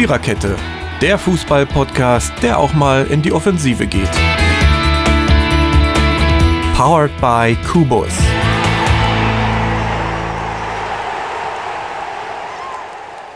[0.00, 0.56] Viererkette,
[1.02, 4.08] der Fußball-Podcast, der auch mal in die Offensive geht.
[6.74, 8.08] Powered by Kubus.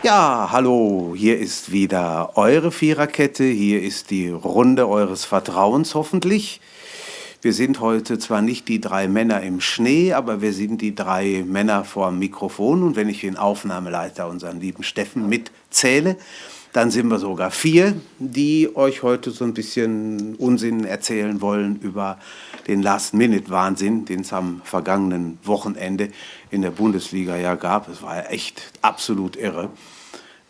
[0.02, 6.62] Ja, hallo, hier ist wieder eure Viererkette, hier ist die Runde eures Vertrauens hoffentlich.
[7.42, 11.44] Wir sind heute zwar nicht die drei Männer im Schnee, aber wir sind die drei
[11.46, 12.82] Männer vor dem Mikrofon.
[12.82, 16.16] Und wenn ich den Aufnahmeleiter, unseren lieben Steffen, mitzähle,
[16.74, 22.18] dann sind wir sogar vier, die euch heute so ein bisschen Unsinn erzählen wollen über
[22.66, 26.08] den Last-Minute-Wahnsinn, den es am vergangenen Wochenende
[26.50, 27.88] in der Bundesliga ja gab.
[27.88, 29.70] Es war echt absolut irre.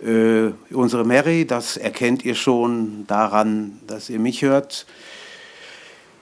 [0.02, 4.86] Äh, unsere Mary, das erkennt ihr schon daran, dass ihr mich hört,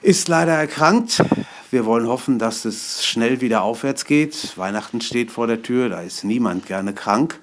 [0.01, 1.23] ist leider erkrankt.
[1.71, 4.57] Wir wollen hoffen, dass es schnell wieder aufwärts geht.
[4.57, 7.39] Weihnachten steht vor der Tür, da ist niemand gerne krank.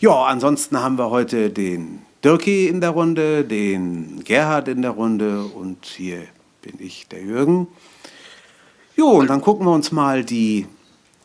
[0.00, 5.42] Ja, ansonsten haben wir heute den Dirki in der Runde, den Gerhard in der Runde
[5.44, 6.22] und hier
[6.62, 7.66] bin ich, der Jürgen.
[8.96, 10.66] Jo, und dann gucken wir uns mal die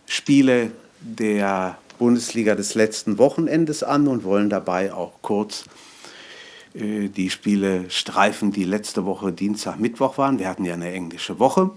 [0.07, 5.63] Spiele der Bundesliga des letzten Wochenendes an und wollen dabei auch kurz
[6.73, 10.37] äh, die Spiele streifen, die letzte Woche Dienstag, Mittwoch waren.
[10.37, 11.71] Wir hatten ja eine englische Woche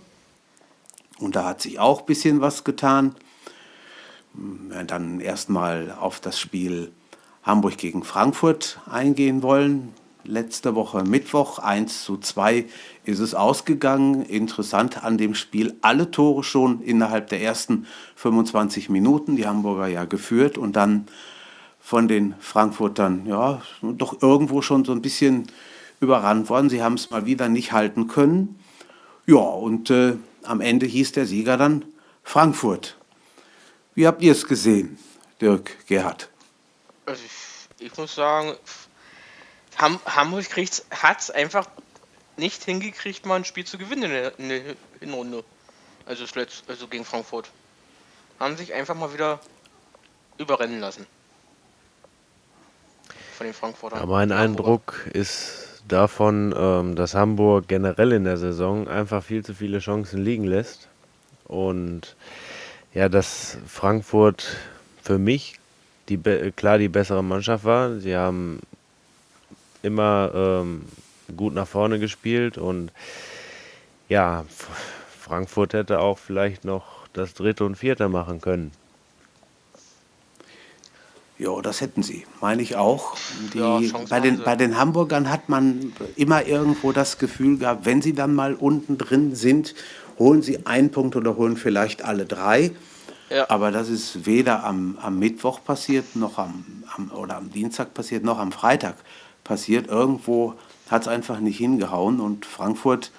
[1.20, 3.14] und da hat sich auch ein bisschen was getan.
[4.34, 6.92] Werden dann erstmal auf das Spiel
[7.42, 9.94] Hamburg gegen Frankfurt eingehen wollen.
[10.24, 12.66] Letzte Woche Mittwoch 1 zu 2
[13.04, 14.22] ist es ausgegangen.
[14.22, 19.36] Interessant an dem Spiel, alle Tore schon innerhalb der ersten 25 Minuten.
[19.36, 21.06] Die Hamburger ja geführt und dann
[21.80, 25.46] von den Frankfurtern ja doch irgendwo schon so ein bisschen
[26.00, 26.68] überrannt worden.
[26.68, 28.58] Sie haben es mal wieder nicht halten können.
[29.24, 31.86] Ja, und äh, am Ende hieß der Sieger dann
[32.22, 32.97] Frankfurt.
[33.98, 34.96] Wie habt ihr es gesehen,
[35.41, 36.28] Dirk Gerhard?
[37.04, 38.55] Also ich, ich muss sagen,
[39.77, 40.46] Ham Hamburg
[40.92, 41.66] hat es einfach
[42.36, 44.61] nicht hingekriegt, mal ein Spiel zu gewinnen in der, in der
[45.00, 45.42] Hinrunde.
[46.06, 47.50] Also, das letzte, also gegen Frankfurt.
[48.39, 49.40] Haben sich einfach mal wieder
[50.39, 51.05] überrennen lassen
[53.36, 53.98] von den Frankfurtern.
[53.98, 59.55] Ja, mein Eindruck ist davon, ähm, dass Hamburg generell in der Saison einfach viel zu
[59.55, 60.86] viele Chancen liegen lässt.
[61.48, 62.14] Und
[62.94, 64.56] ja, dass Frankfurt
[65.02, 65.58] für mich
[66.08, 67.98] die, klar die bessere Mannschaft war.
[67.98, 68.60] Sie haben
[69.82, 70.82] immer ähm,
[71.36, 72.90] gut nach vorne gespielt und
[74.08, 74.44] ja,
[75.20, 78.72] Frankfurt hätte auch vielleicht noch das dritte und vierte machen können.
[81.38, 83.14] Ja, das hätten sie, meine ich auch.
[83.55, 88.02] Die, ja, bei, den, bei den Hamburgern hat man immer irgendwo das Gefühl gehabt, wenn
[88.02, 89.76] sie dann mal unten drin sind,
[90.18, 92.73] holen sie einen Punkt oder holen vielleicht alle drei.
[93.30, 93.48] Ja.
[93.51, 96.64] Aber das ist weder am, am Mittwoch passiert, noch am,
[96.96, 98.96] am, oder am Dienstag passiert, noch am Freitag
[99.45, 99.89] passiert.
[99.89, 100.55] Irgendwo
[100.90, 102.20] hat es einfach nicht hingehauen.
[102.20, 103.11] Und Frankfurt,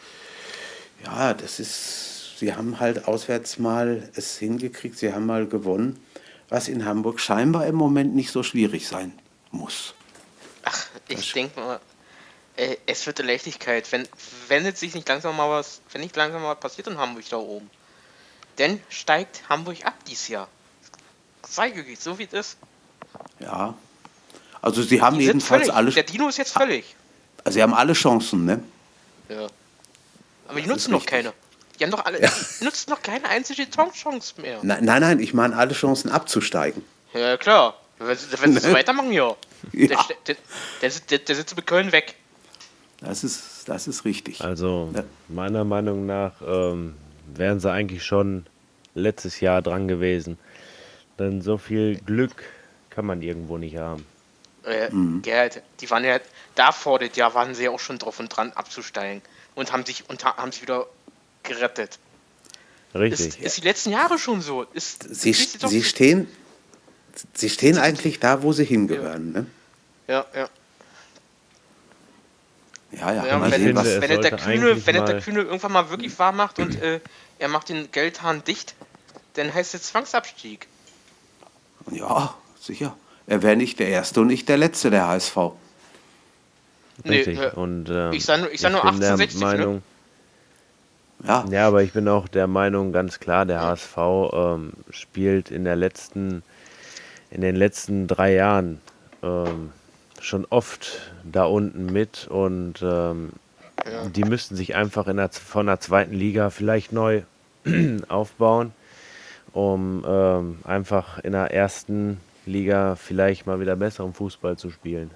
[1.05, 5.99] ja, das ist, sie haben halt auswärts mal es hingekriegt, sie haben mal gewonnen
[6.49, 9.13] was in Hamburg scheinbar im Moment nicht so schwierig sein
[9.51, 9.93] muss.
[10.63, 11.79] Ach, ich denke mal,
[12.59, 14.07] äh, es wird eine Leichtigkeit, wenn,
[14.49, 17.23] wenn jetzt sich nicht langsam mal was, wenn nicht langsam mal was passiert in Hamburg
[17.29, 17.69] da oben.
[18.57, 20.49] Denn steigt Hamburg ab dieses Jahr.
[21.47, 22.57] Sei wirklich, so wie es ist.
[23.39, 23.73] Ja.
[24.61, 25.91] Also sie haben die jedenfalls alle.
[25.91, 26.95] Der Dino ist jetzt völlig.
[27.45, 28.61] Also sie haben alle Chancen, ne?
[29.29, 29.47] Ja.
[30.49, 31.31] Aber die nutzen noch keine.
[31.79, 32.29] Die haben doch alle, ja.
[32.59, 34.59] nutzt noch keine einzige Chance mehr.
[34.63, 36.83] Nein, nein, nein, ich meine alle Chancen abzusteigen.
[37.13, 37.79] Ja, klar.
[37.99, 39.33] Wenn, wenn sie so weitermachen, ja.
[39.71, 39.87] ja.
[39.87, 40.35] Der, der,
[40.81, 42.15] der, der, der sitzt mit Köln weg.
[43.01, 44.41] Das ist, das ist richtig.
[44.41, 45.03] Also, ja.
[45.27, 46.95] meiner Meinung nach ähm,
[47.33, 48.45] wären sie eigentlich schon
[48.93, 50.37] letztes Jahr dran gewesen.
[51.17, 52.43] Denn so viel Glück
[52.89, 54.05] kann man irgendwo nicht haben.
[54.65, 55.21] Äh, mhm.
[55.21, 56.19] Gerhard, die waren ja
[56.55, 59.21] da vor dem Jahr waren sie ja auch schon drauf und dran abzusteigen
[59.55, 60.87] und haben sich und haben sich wieder
[61.43, 61.99] gerettet.
[62.93, 63.27] Richtig.
[63.27, 64.63] Ist, ist die letzten Jahre schon so.
[64.73, 66.27] Ist, sie, sie, stehen,
[67.33, 69.33] sie stehen eigentlich da, wo sie hingehören.
[69.33, 69.41] Ja.
[69.41, 69.47] Ne?
[70.07, 70.49] Ja, ja.
[72.91, 73.25] Ja, ja.
[73.25, 76.59] ja wenn, sehen, was, wenn, der Kühne, wenn der Kühne irgendwann mal wirklich wahr macht
[76.59, 76.99] und äh,
[77.37, 78.75] er macht den Geldhahn dicht,
[79.35, 80.67] dann heißt es Zwangsabstieg.
[81.91, 82.95] Ja, sicher.
[83.27, 85.37] Er wäre nicht der Erste und nicht der Letzte, der HSV.
[87.07, 87.37] Richtig.
[87.37, 89.39] Nee, äh, und, ähm, ich sage nur, ich sag nur 1860.
[89.39, 89.45] Ne?
[89.45, 89.81] Meinung, ne?
[91.27, 91.45] Ja.
[91.49, 93.97] ja, aber ich bin auch der Meinung, ganz klar, der HSV
[94.33, 96.43] ähm, spielt in der letzten,
[97.29, 98.81] in den letzten drei Jahren
[99.21, 99.71] ähm,
[100.21, 103.31] schon oft da unten mit und ähm,
[103.85, 104.05] ja.
[104.05, 107.23] die müssten sich einfach in der, von der zweiten Liga vielleicht neu
[108.07, 108.73] aufbauen,
[109.53, 115.11] um ähm, einfach in der ersten Liga vielleicht mal wieder besseren Fußball zu spielen.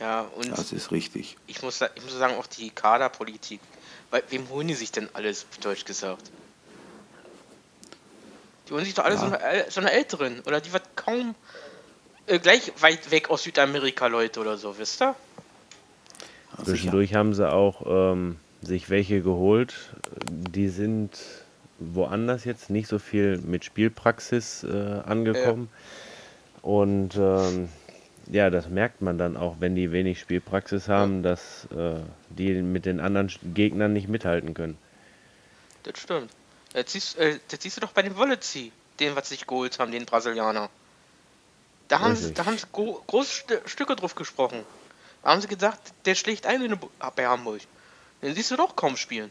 [0.00, 1.36] Ja, und Das ist richtig.
[1.46, 3.60] ich muss, ich muss sagen, auch die Kaderpolitik.
[4.10, 6.30] Weil, wem holen die sich denn alles, auf Deutsch gesagt?
[8.66, 10.40] Die holen sich doch alle so, eine, so eine Älteren.
[10.46, 11.34] Oder die wird kaum
[12.26, 15.06] äh, gleich weit weg aus Südamerika Leute oder so, wisst ihr?
[15.06, 15.14] Ja,
[16.58, 16.64] sicher.
[16.64, 19.74] Zwischendurch haben sie auch ähm, sich welche geholt.
[20.30, 21.18] Die sind
[21.78, 25.68] woanders jetzt nicht so viel mit Spielpraxis äh, angekommen.
[26.62, 27.68] Und ähm,
[28.30, 31.96] ja, das merkt man dann auch, wenn die wenig Spielpraxis haben, dass äh,
[32.30, 34.78] die mit den anderen Gegnern nicht mithalten können.
[35.82, 36.30] Das stimmt.
[36.74, 39.78] Jetzt siehst, äh, das siehst du doch bei dem Wollezi, den, was sie sich geholt
[39.78, 40.70] haben, den Brasilianer.
[41.88, 44.60] Da haben, sie, da haben sie gro große St Stücke drauf gesprochen.
[45.22, 47.60] Da haben sie gesagt, der schlägt ein in Bu- bei Hamburg.
[48.22, 49.30] Den siehst du doch kaum spielen.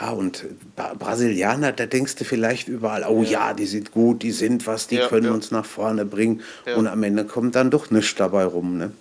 [0.00, 0.44] Ja, und
[0.74, 4.88] Bra Brasilianer, da denkst du vielleicht überall, oh ja, die sind gut, die sind was,
[4.88, 5.32] die Ja, können ja.
[5.32, 6.42] uns nach vorne bringen.
[6.66, 6.74] Ja.
[6.76, 8.78] Und am Ende kommt dann doch nichts dabei rum.
[8.78, 8.92] Ne?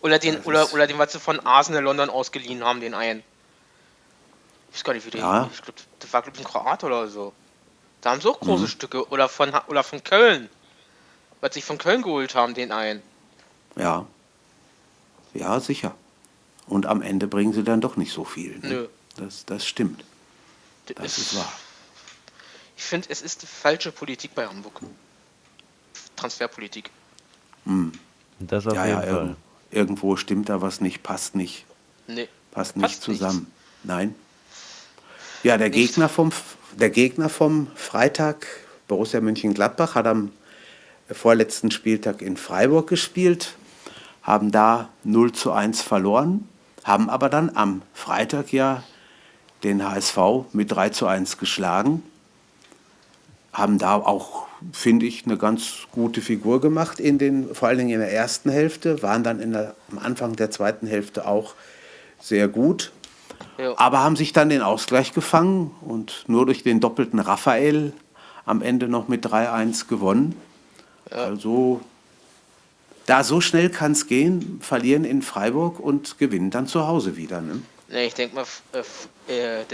[0.00, 3.22] Oder den, das oder, oder den, was sie von Arsenal London ausgeliehen haben, den einen.
[4.70, 5.50] Ich weiß gar nicht, wie der Ja.
[5.52, 7.32] Ich glaub, das war, glaube ich, ein Kroat oder so.
[8.00, 8.46] Da haben sie auch Mhm.
[8.46, 9.08] große Stücke.
[9.10, 10.48] Oder von, oder von Köln.
[11.40, 13.02] Was sie von Köln geholt haben, den einen.
[13.76, 14.06] Ja.
[15.34, 15.94] Ja, sicher.
[16.66, 18.58] Und am Ende bringen sie dann doch nicht so viel.
[18.60, 18.68] Ne?
[18.68, 18.88] Nö.
[19.16, 20.04] Das, das stimmt.
[20.86, 21.52] Das Das ist wahr.
[22.76, 24.80] Ich finde, es ist die falsche Politik bei Hamburg.
[26.16, 26.90] Transferpolitik.
[28.40, 29.26] Das auf Ja, jeden ja, Fall.
[29.28, 29.36] irg
[29.70, 31.64] irgendwo stimmt da was nicht, passt nicht.
[32.06, 32.28] Nee.
[32.52, 33.50] Passt nicht Passt zusammen.
[33.82, 34.14] Nein.
[35.42, 35.92] Ja, der Nichts.
[35.94, 36.32] Gegner, vom,
[36.72, 38.46] der Gegner vom Freitag,
[38.88, 40.32] Borussia Mönchengladbach, hat am
[41.10, 43.56] vorletzten Spieltag in Freiburg gespielt,
[44.22, 46.48] haben da 0 zu 1 verloren,
[46.82, 48.82] haben aber dann am Freitag ja
[49.62, 50.18] den HSV
[50.52, 52.02] mit 3 zu 1 geschlagen,
[53.52, 57.90] haben da auch, finde ich, eine ganz gute Figur gemacht, in den, vor allen Dingen
[57.90, 61.54] in der ersten Hälfte, waren dann der, am Anfang der zweiten Hälfte auch
[62.20, 62.92] sehr gut,
[63.58, 63.74] Ja.
[63.76, 67.92] aber haben sich dann den Ausgleich gefangen und nur durch den doppelten Raphael
[68.46, 70.34] am Ende noch mit 3-1 gewonnen.
[71.10, 71.80] Also
[73.06, 77.40] da so schnell kann es gehen, verlieren in Freiburg und gewinnen dann zu Hause wieder.
[77.40, 77.62] Ne?
[77.88, 78.46] Nee, ich denke mal,
[79.28, 79.64] äh, äh,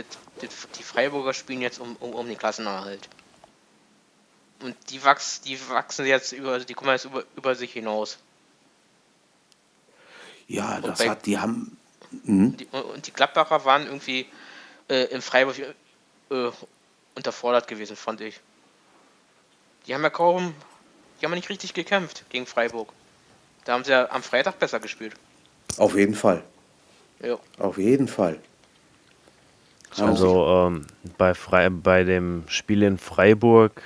[0.78, 3.08] die Freiburger spielen jetzt um, um, um den Klassenerhalt.
[4.62, 8.18] Und die, wachs, die wachsen jetzt über, die kommen jetzt über, über sich hinaus.
[10.48, 11.76] Ja, das bei- hat, die haben,
[12.24, 14.26] hm, Die, und die Gladbacher waren irgendwie
[14.88, 15.56] äh, in Freiburg
[16.30, 16.50] äh,
[17.14, 18.40] unterfordert gewesen, fand ich.
[19.86, 20.54] Die haben ja kaum,
[21.20, 22.92] die haben ja nicht richtig gekämpft gegen Freiburg.
[23.64, 25.14] Da haben sie ja am Freitag besser gespielt.
[25.78, 26.42] auf jeden Fall,
[27.22, 27.36] Ja.
[27.58, 28.38] auf jeden Fall.
[29.98, 30.86] Also ähm,
[31.18, 33.82] bei, Frei bei dem Spiel in Freiburg,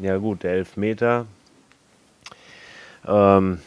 [0.00, 1.26] ja gut, der Elfmeter
[3.06, 3.60] ähm,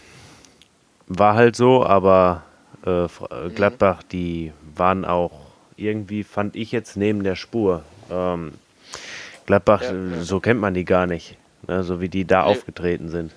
[1.08, 2.44] war halt so, aber
[2.86, 3.10] äh, äh,
[3.54, 5.32] Gladbach, die waren auch
[5.78, 7.84] irgendwie, fand ich jetzt neben der Spur.
[8.10, 8.54] Ähm,
[9.46, 10.24] Gladbach, Ja, ja.
[10.24, 11.38] so kennt man die gar nicht,
[11.68, 12.52] ne, so wie die da Nee.
[12.52, 13.32] aufgetreten sind.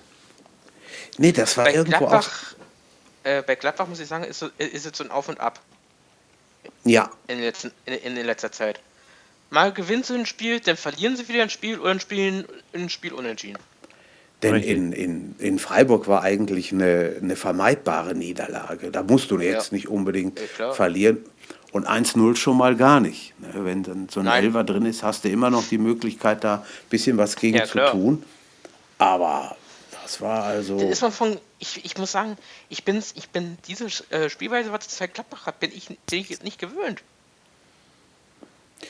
[1.17, 2.09] Nee, das war Bei irgendwo auch.
[2.09, 2.55] Gladbach,
[3.23, 5.59] äh, bei Gladbach muss ich sagen, ist, so, ist es so ein Auf und Ab
[6.83, 8.79] Ja, in, den letzten, in, in der letzter Zeit.
[9.49, 12.89] Mal gewinnen sie ein Spiel, dann verlieren sie wieder ein Spiel oder ein Spiel, ein
[12.89, 13.57] Spiel unentschieden.
[14.43, 18.91] denn in, in, in Freiburg war eigentlich eine, eine vermeidbare Niederlage.
[18.91, 19.75] Da musst du jetzt Ja.
[19.75, 21.17] nicht unbedingt Ja, verlieren.
[21.71, 23.33] Und 1-0 schon mal gar nicht.
[23.39, 24.43] Ne, Wenn dann so ein Nein.
[24.45, 27.65] Elfer drin ist, hast du immer noch die Möglichkeit, da ein bisschen was gegen Ja,
[27.65, 27.91] zu klar.
[27.91, 28.23] tun.
[28.97, 29.55] Aber
[30.03, 30.79] das war also.
[30.79, 32.37] Das ist man von, ich, ich muss sagen,
[32.69, 35.97] ich bin, ich bin diese äh, Spielweise, was es bei Gladbach hat, bin ich, bin
[36.19, 37.01] ich jetzt nicht gewöhnt.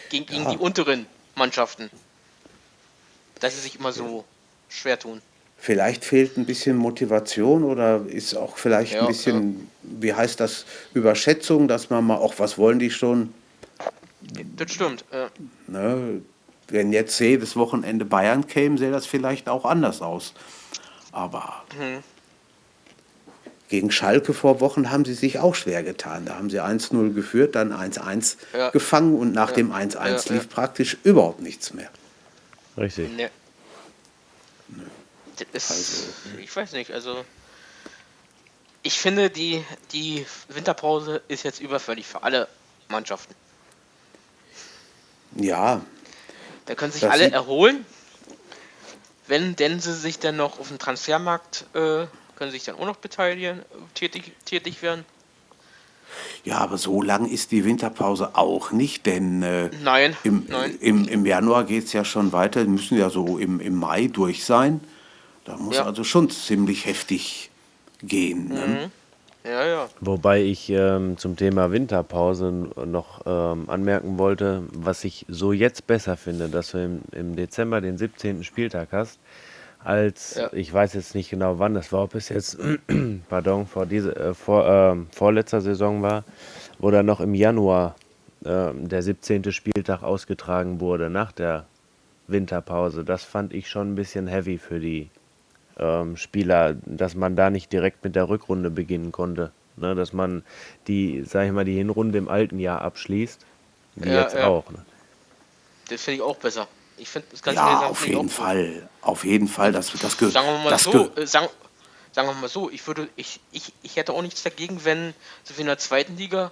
[0.09, 0.51] Gegen, gegen Ja.
[0.51, 1.05] die unteren
[1.35, 1.89] Mannschaften.
[3.41, 4.23] Dass sie sich immer so
[4.69, 5.21] schwer tun.
[5.61, 10.65] Vielleicht fehlt ein bisschen Motivation oder ist auch vielleicht Ja, ein bisschen, wie heißt das,
[10.93, 13.33] Überschätzung, dass man mal auch, was wollen die schon?
[14.55, 15.03] Das stimmt.
[15.11, 15.27] Äh,
[15.67, 16.21] Ne?
[16.69, 20.33] Wenn jetzt jedes Wochenende Bayern käme, sähe das vielleicht auch anders aus.
[21.11, 22.03] Aber Mhm.
[23.69, 26.25] gegen Schalke vor Wochen haben sie sich auch schwer getan.
[26.25, 28.69] Da haben sie 1-0 geführt, dann 1-1 Ja.
[28.69, 29.55] gefangen und nach Ja.
[29.55, 30.49] dem 1-1 Ja, lief ja.
[30.49, 31.89] praktisch überhaupt nichts mehr.
[32.77, 33.15] Richtig.
[33.17, 33.29] ne.
[35.53, 35.71] Ist,
[36.39, 37.25] ich weiß nicht, also.
[38.81, 42.47] Ich finde, die, die Winterpause ist jetzt überfällig für alle
[42.87, 43.35] Mannschaften.
[45.35, 45.81] Ja,
[46.65, 47.85] Da können sich alle erholen.
[49.27, 52.95] Wenn denn sie sich dann noch auf dem Transfermarkt äh, können sich dann auch noch
[52.95, 53.61] beteiligen,
[53.93, 55.05] tätig, tätig werden.
[56.45, 60.77] ja, aber so lang ist die Winterpause auch nicht, denn äh, Nein, Im, nein.
[60.79, 64.45] im, im Januar geht es ja schon weiter, müssen ja so im, im Mai durch
[64.45, 64.79] sein.
[65.49, 65.85] Da muss Ja.
[65.85, 67.49] also schon ziemlich heftig
[68.03, 68.49] gehen.
[68.49, 68.67] Ne?
[69.45, 69.49] Mhm.
[69.49, 69.89] Ja, ja.
[69.99, 72.51] Wobei ich ähm, zum Thema Winterpause
[72.85, 77.81] noch ähm, anmerken wollte, was ich so jetzt besser finde, dass du im, im Dezember
[77.81, 78.43] den 17.
[78.43, 79.17] Spieltag hast,
[79.83, 80.49] als Ja.
[80.53, 82.59] ich weiß jetzt nicht genau wann das war, ob es jetzt
[83.29, 86.25] pardon, vor, diese, äh, vor ähm, vorletzter Saison war,
[86.77, 87.95] wo dann noch im Januar
[88.45, 89.51] ähm, der 17.
[89.51, 91.65] Spieltag ausgetragen wurde nach der
[92.27, 93.03] Winterpause.
[93.03, 95.09] Das fand ich schon ein bisschen heavy für die
[95.79, 99.51] ähm, Spieler, dass man da nicht direkt mit der Rückrunde beginnen konnte.
[99.77, 100.43] Ne, dass man
[100.87, 103.39] die, sag ich mal, die Hinrunde im alten Jahr abschließt.
[103.95, 104.47] Wie Ja, jetzt ja.
[104.47, 104.69] auch.
[104.71, 104.83] Ne?
[105.89, 106.67] Das finde ich auch besser.
[106.97, 108.89] Ich finde das ganze Ja, auf jeden Fall.
[109.01, 109.71] Auf jeden Fall.
[109.71, 111.47] Das, das, ge- Sagen wir mal das so, äh, sagen,
[112.11, 115.13] sagen wir mal so, ich würde, ich, ich, ich hätte auch nichts dagegen, wenn
[115.45, 116.51] so wie in der zweiten Liga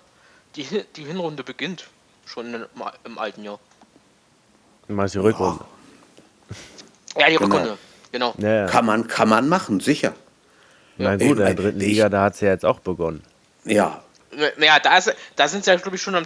[0.55, 0.65] die,
[0.95, 1.87] die Hinrunde beginnt.
[2.25, 2.65] Schon im,
[3.03, 3.59] im alten Jahr.
[4.87, 5.65] Meinst du die Rückrunde?
[7.17, 7.55] Ja, die Genau.
[7.57, 7.77] Rückrunde.
[8.11, 8.33] Genau.
[8.37, 8.65] Ja, ja.
[8.67, 10.13] Kann man, kann man machen, sicher.
[10.97, 13.23] Na gut, in der dritten ich- Liga, da hat es ja jetzt auch begonnen.
[13.65, 14.01] Ja,
[14.57, 16.25] Naja, da, ist, da sind sie ja, glaube ich, schon am.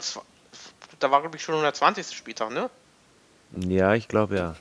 [1.00, 2.16] Da war, glaube ich, schon der 20.
[2.16, 2.70] Spieltag, ne?
[3.68, 4.56] Ja, ich glaube ja.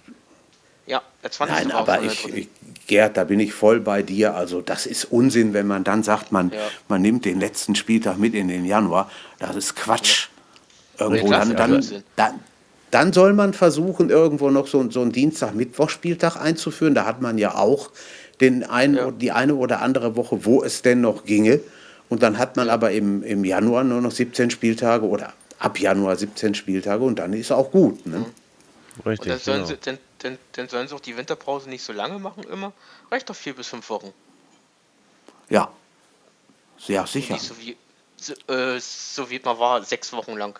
[0.86, 1.54] Ja, der 20.
[1.56, 2.48] nein, aber ich, ich,
[2.86, 4.34] Gerd, da bin ich voll bei dir.
[4.34, 6.58] Also das ist Unsinn, wenn man dann sagt, man, Ja.
[6.88, 9.10] man nimmt den letzten Spieltag mit in den Januar.
[9.38, 10.28] Das ist Quatsch.
[10.98, 12.40] Irgendwo Ja, dann, dann, dann,
[12.90, 16.94] dann soll man versuchen, irgendwo noch so, so einen Dienstag-Mittwoch-Spieltag einzuführen.
[16.94, 17.90] Da hat man ja auch
[18.40, 19.10] den einen, Ja.
[19.10, 21.60] die eine oder andere Woche, wo es denn noch ginge.
[22.08, 26.16] Und dann hat man aber im, im Januar nur noch 17 Spieltage oder ab Januar
[26.16, 28.04] 17 Spieltage und dann ist auch gut.
[28.06, 28.24] Ne?
[28.96, 29.28] Und Richtig.
[29.28, 29.68] dann sollen, Genau.
[29.68, 32.72] sie, dann, dann, dann sollen sie auch die Winterpause nicht so lange machen immer.
[33.10, 34.12] Reicht doch vier bis fünf Wochen.
[35.48, 35.70] Ja,
[36.78, 37.34] sehr sicher.
[37.34, 37.76] Nicht so wie,
[38.16, 40.58] so, äh, so wie man war, sechs Wochen lang.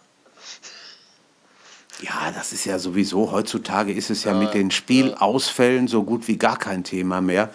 [2.03, 6.37] Ja, das ist ja sowieso, heutzutage ist es ja mit den Spielausfällen so gut wie
[6.39, 7.51] gar kein Thema mehr,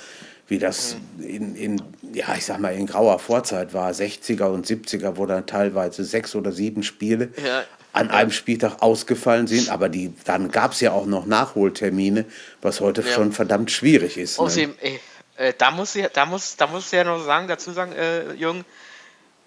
[0.48, 1.82] wie das in, in,
[2.14, 6.36] ja, ich sag mal, in grauer Vorzeit war, 60er und 70er, wo dann teilweise sechs
[6.36, 7.64] oder sieben Spiele Ja.
[7.94, 12.26] an einem Spieltag ausgefallen sind, aber die, dann gab es ja auch noch Nachholtermine,
[12.62, 13.08] was heute Ja.
[13.08, 14.38] schon verdammt schwierig ist.
[14.38, 14.46] Ne?
[14.46, 15.00] Außerdem, ey,
[15.38, 18.64] äh, da muss ich, da muss, da muss ja noch sagen, dazu sagen, äh, Jürgen,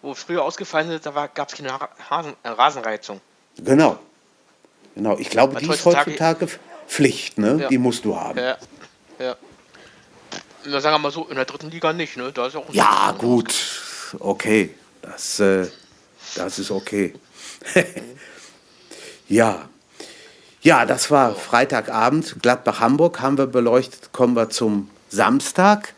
[0.03, 1.69] wo früher ausgefallen ist, da gab es keine
[2.43, 3.21] äh, Rasenreizung.
[3.63, 3.99] Genau.
[4.95, 6.49] Genau, ich glaube, die ist heutzutage-
[6.89, 7.59] Pflicht, ne?
[7.61, 7.69] Ja.
[7.69, 8.39] Die musst du haben.
[8.39, 8.57] Ja,
[9.21, 9.37] ja.
[10.65, 12.33] Na, sagen wir mal so, in der dritten Liga nicht, ne?
[12.33, 13.55] Da ist ja auch Ja, gut,
[14.19, 15.67] okay, das, äh,
[16.35, 17.13] das ist okay.
[19.29, 19.69] ja.
[20.63, 24.11] ja, das war Freitagabend, Gladbach-Hamburg haben wir beleuchtet.
[24.13, 25.95] Kommen wir zum Samstag.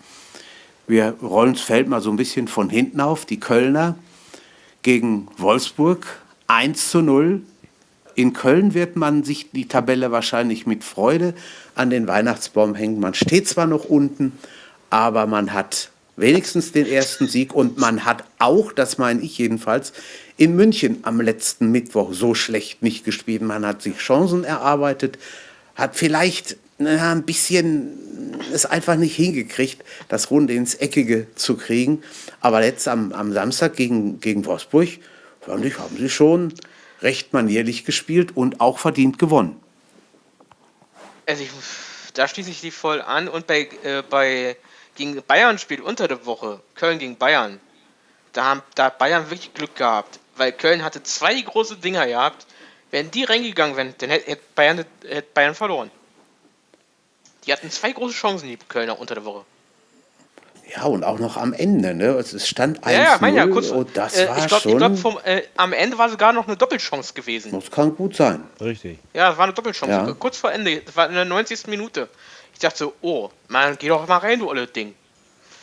[0.87, 3.25] Wir rollen das Feld mal so ein bisschen von hinten auf.
[3.27, 3.97] Die Kölner
[4.83, 6.05] gegen Wolfsburg
[6.49, 7.43] 1 zu 0.
[8.21, 11.33] In Köln wird man sich die Tabelle wahrscheinlich mit Freude
[11.75, 13.01] an den Weihnachtsbaum hängen.
[13.01, 14.33] Man steht zwar noch unten,
[14.91, 19.95] aber man hat wenigstens den ersten Sieg und man hat auch, das meine ich jedenfalls,
[20.37, 23.41] in München am letzten Mittwoch so schlecht nicht gespielt.
[23.41, 25.19] Man hat sich Chancen erarbeitet,
[25.75, 32.03] hat vielleicht na, ein bisschen es einfach nicht hingekriegt, das Runde ins Eckige zu kriegen.
[32.43, 34.89] Aber jetzt am, am Samstag gegen, gegen Wolfsburg,
[35.41, 36.53] fand ich, haben sie schon
[37.03, 39.61] recht manierlich gespielt und auch verdient gewonnen.
[41.27, 41.51] Also ich,
[42.15, 44.57] da schließe ich die voll an und bei, äh, bei
[44.97, 47.61] gegen Bayern spielt unter der Woche, Köln gegen Bayern,
[48.33, 52.47] da, haben, da hat Bayern wirklich Glück gehabt, weil Köln hatte zwei große Dinger gehabt.
[52.91, 55.91] Wenn die reingegangen wären, dann hätte Bayern, hätte Bayern verloren.
[57.47, 59.45] Die hatten zwei große Chancen, die Kölner unter der Woche.
[60.75, 62.07] Ja, und auch noch am Ende, ne?
[62.11, 63.71] Es stand 1-0 Ja, ja, mein ja, kurz.
[63.71, 64.79] und das äh, war ich glaube, schon...
[64.79, 67.51] glaub, vom, äh, am Ende war sogar noch eine Doppelchance gewesen.
[67.53, 68.45] das kann gut sein.
[68.61, 68.99] Richtig.
[69.13, 69.93] Ja, es war eine Doppelchance.
[69.93, 70.15] Ja.
[70.19, 71.67] Kurz vor Ende, das war in der 90.
[71.67, 72.09] Minute.
[72.53, 74.95] Ich dachte so, oh, man, geh doch mal rein, du olle Ding.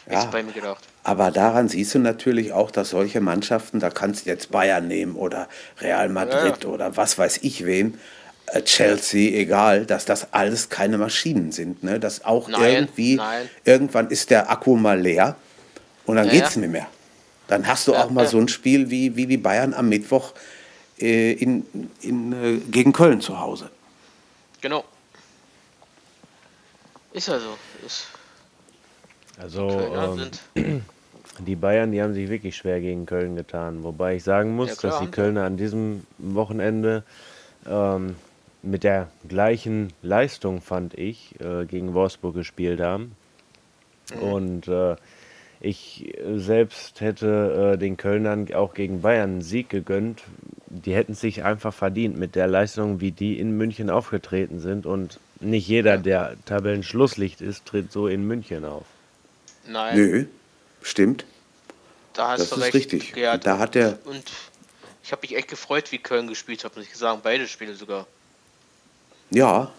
[0.09, 0.19] Ja.
[0.19, 0.83] Ist bei mir gedacht.
[1.03, 5.15] Aber daran siehst du natürlich auch, dass solche Mannschaften, da kannst du jetzt Bayern nehmen
[5.15, 5.47] oder
[5.79, 7.97] Real Madrid oder was weiß ich wen, äh,
[8.63, 11.83] Chelsea, egal, dass das alles keine Maschinen sind.
[11.83, 11.99] Ne?
[11.99, 13.49] Dass auch Nein, irgendwie, nein.
[13.65, 15.35] irgendwann ist der Akku mal leer
[16.05, 16.61] und dann Ja, geht's ja.
[16.61, 16.87] nicht mehr.
[17.47, 18.29] Dann hast du Ja, auch mal ja.
[18.29, 20.33] so ein Spiel wie, wie die Bayern am Mittwoch
[20.99, 21.65] äh, in,
[22.01, 23.69] in, äh, gegen Köln zu Hause.
[24.61, 24.83] Genau.
[27.13, 27.57] Ist ja so.
[27.85, 28.07] Ist,
[29.39, 30.81] Also Kölner ähm,
[31.39, 33.83] die Bayern, die haben sich wirklich schwer gegen Köln getan.
[33.83, 35.07] Wobei ich sagen muss, dass die.
[35.07, 37.03] Kölner an diesem Wochenende
[37.69, 38.15] ähm,
[38.63, 43.15] mit der gleichen Leistung, fand ich, äh, gegen Wolfsburg gespielt haben.
[44.13, 44.19] Mhm.
[44.21, 44.95] Und äh,
[45.59, 50.23] ich selbst hätte äh, den Kölnern auch gegen Bayern einen Sieg gegönnt.
[50.67, 54.85] Die hätten es sich einfach verdient mit der Leistung, wie die in München aufgetreten sind.
[54.85, 58.85] Und nicht jeder, der Tabellenschlusslicht ist, tritt so in München auf.
[59.67, 59.95] Nein.
[59.95, 60.25] Nö,
[60.81, 61.25] stimmt.
[62.13, 62.73] Da hast Das du ist recht.
[62.75, 63.13] richtig.
[63.13, 63.45] Gerd.
[63.45, 64.23] Da hat er- Und
[65.03, 67.21] ich habe mich echt gefreut, wie Köln gespielt hat, muss ich sagen.
[67.23, 68.07] Beide Spiele sogar.
[69.29, 69.71] Ja,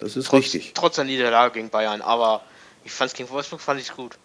[0.00, 0.72] das ist Trotz, richtig.
[0.74, 2.00] trotz der Niederlage gegen Bayern.
[2.02, 2.42] Aber
[2.84, 4.16] ich fand es gegen Wolfsburg fand ich gut.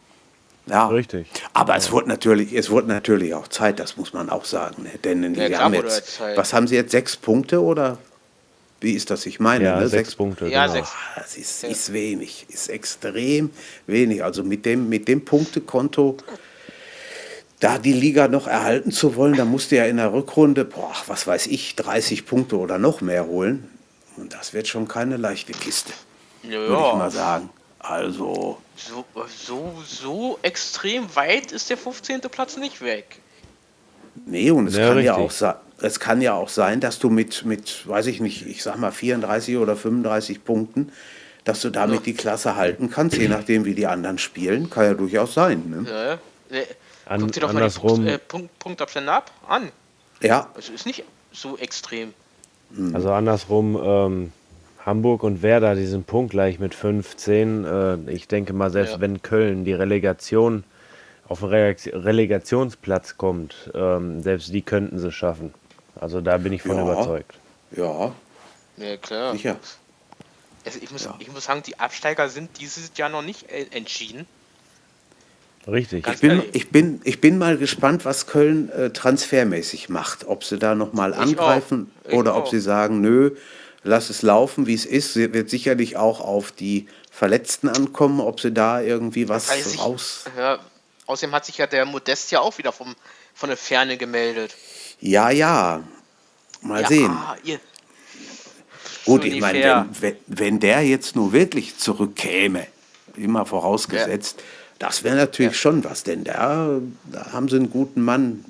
[0.65, 0.88] Ja.
[0.88, 1.27] Richtig.
[1.51, 4.84] Aber es wurde natürlich, es wurde natürlich auch Zeit, das muss man auch sagen.
[4.84, 4.91] Ne?
[5.03, 6.38] Denn die Ja, klar haben wurde jetzt, Zeit.
[6.38, 7.98] was haben sie jetzt, sechs Punkte oder
[8.79, 9.25] wie ist das?
[9.25, 9.89] Ich meine, Ja, ne?
[9.89, 10.48] sechs Punkte.
[10.48, 10.74] Ja, genau.
[10.79, 10.89] sechs.
[11.15, 13.50] Ah, Das ist, ist wenig, ist extrem
[13.88, 14.24] wenig.
[14.24, 16.17] Also mit dem, mit dem Punktekonto,
[17.60, 20.93] da die Liga noch erhalten zu wollen, da musst du ja in der Rückrunde, boah,
[21.08, 23.70] was weiß ich, 30 Punkte oder noch mehr holen.
[24.17, 25.93] Und das wird schon keine leichte Kiste,
[26.43, 27.50] würde ich mal Ja, sagen.
[27.79, 32.22] Also, so, so, so extrem weit ist der 15.
[32.22, 33.17] Platz nicht weg.
[34.25, 35.25] nee, und es Ja, kann ja richtig.
[35.27, 38.63] auch sein, es kann ja auch sein, dass du mit, mit, weiß ich nicht, ich
[38.63, 40.93] sag mal 34 oder 35 Punkten,
[41.43, 44.93] dass du damit die Klasse halten kannst, je nachdem, wie die anderen spielen, kann ja
[44.93, 45.70] durchaus sein.
[45.70, 46.20] Ne?
[46.50, 46.62] Ja,
[47.05, 49.70] An- Guck dir doch mal die andersrum- Punkt, äh, Punkt, Punktabstände ab an.
[50.22, 51.03] Ja, Also ist nicht
[51.34, 52.13] so extrem.
[52.93, 54.32] Also andersrum, ähm,
[54.86, 57.63] Hamburg und Werder, die sind punktgleich mit 15.
[57.65, 59.00] Äh, ich denke mal, selbst Ja.
[59.01, 60.63] wenn Köln die Relegation
[61.27, 65.53] auf den Releg- Relegationsplatz kommt, ähm, selbst die könnten sie schaffen.
[65.96, 66.84] Also da bin ich von Ja.
[66.84, 67.36] überzeugt.
[67.72, 68.12] ja,
[68.77, 69.34] Ja, klar.
[69.34, 69.58] sicher.
[70.65, 74.25] Also ich, muss, ich muss sagen, die Absteiger sind dieses Jahr noch nicht entschieden.
[75.67, 76.05] Richtig.
[76.08, 80.27] Ich bin, ich, bin, ich bin mal gespannt, was Köln äh, transfermäßig macht.
[80.27, 83.32] Ob sie da nochmal angreifen oder ob sie sagen, nö,
[83.84, 85.13] lass es laufen, wie es ist.
[85.13, 90.25] Sie wird sicherlich auch auf die Verletzten ankommen, ob sie da irgendwie was ich- raus.
[90.38, 90.60] Ja,
[91.05, 92.93] außerdem hat sich ja der Modest ja auch wieder vom,
[93.34, 94.55] von der Ferne gemeldet.
[95.00, 95.84] Ja, ja.
[96.62, 97.12] Mal ja, sehen.
[97.12, 97.60] ah, ihr,
[99.05, 102.67] Gut, so ich meine, wenn, wenn, wenn der jetzt nur wirklich zurückkäme,
[103.17, 104.41] immer vorausgesetzt,
[104.80, 106.80] das wäre natürlich schon was, denn da,
[107.12, 108.43] da haben sie einen guten Mann,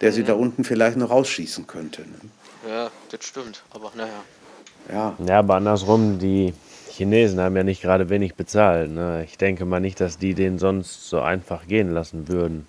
[0.00, 0.14] der Mhm.
[0.14, 2.02] sie da unten vielleicht noch rausschießen könnte.
[2.02, 2.16] Ne?
[2.68, 3.62] ja, das stimmt.
[3.70, 4.12] Aber naja.
[4.92, 5.14] Ja.
[5.26, 6.52] Ja, aber andersrum, die
[6.90, 8.90] Chinesen haben ja nicht gerade wenig bezahlt.
[8.90, 9.24] Ne?
[9.24, 12.66] Ich denke mal nicht, dass die den sonst so einfach gehen lassen würden.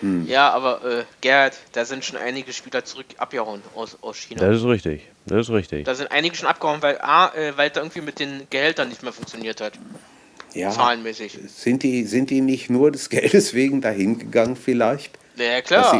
[0.00, 0.26] Hm.
[0.26, 4.40] Ja, aber äh, Gerd, da sind schon einige Spieler zurück abgehauen aus, aus China.
[4.40, 5.02] Das ist richtig.
[5.26, 5.84] Das ist richtig.
[5.84, 9.02] Da sind einige schon abgehauen, weil A, äh, weil da irgendwie mit den Gehältern nicht
[9.02, 9.74] mehr funktioniert hat.
[10.54, 10.70] Ja.
[10.70, 11.38] Zahlenmäßig.
[11.48, 15.18] Sind die, sind die nicht nur des Geldes wegen dahin gegangen vielleicht?
[15.36, 15.92] Ja, Dass klar.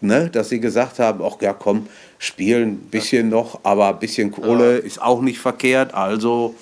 [0.00, 1.88] sie, ne, dass sie gesagt haben, ach ja komm,
[2.18, 6.54] spielen ein bisschen noch, aber ein bisschen Kohle ist auch nicht verkehrt, also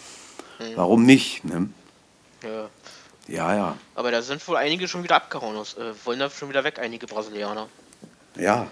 [0.77, 1.45] warum nicht?
[1.45, 1.69] Ne?
[2.43, 2.69] Ja.
[3.29, 5.57] Ja, ja, Aber da sind wohl einige schon wieder abgehauen.
[5.57, 7.69] Aus, äh, wollen da schon wieder weg, einige Brasilianer.
[8.37, 8.67] ja.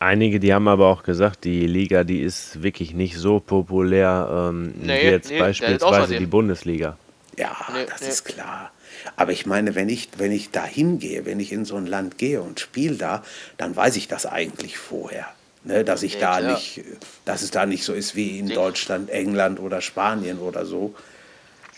[0.00, 4.74] Einige, die haben aber auch gesagt, die Liga, die ist wirklich nicht so populär ähm,
[4.82, 6.98] Nee, wie jetzt nee, beispielsweise die Bundesliga.
[7.36, 8.08] Ja, Nee, das nee.
[8.08, 8.70] ist klar.
[9.16, 12.16] Aber ich meine, wenn ich, wenn ich da hingehe, wenn ich in so ein Land
[12.18, 13.22] gehe und spiele da,
[13.56, 15.26] dann weiß ich das eigentlich vorher.
[15.64, 16.52] Ne, dass ich Ja, da klar.
[16.54, 16.82] nicht,
[17.24, 18.54] dass es da nicht so ist wie in Ding.
[18.54, 20.94] Deutschland, England oder Spanien oder so.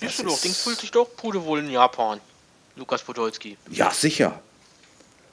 [0.00, 2.20] Siehst du doch, Dings ist- fühlt sich doch Pude wohl in Japan.
[2.74, 3.56] Lukas Podolski.
[3.70, 4.40] Ja, sicher.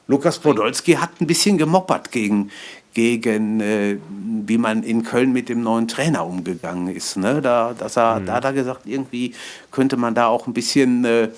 [0.08, 2.52] Lukas Podolski hat ein bisschen gemoppert gegen,
[2.94, 3.98] gegen äh,
[4.46, 7.18] wie man in Köln mit dem neuen Trainer umgegangen ist.
[7.18, 7.42] Ne?
[7.42, 9.34] Da, dass er, da hat er gesagt, irgendwie
[9.72, 11.30] könnte man da auch ein bisschen, äh,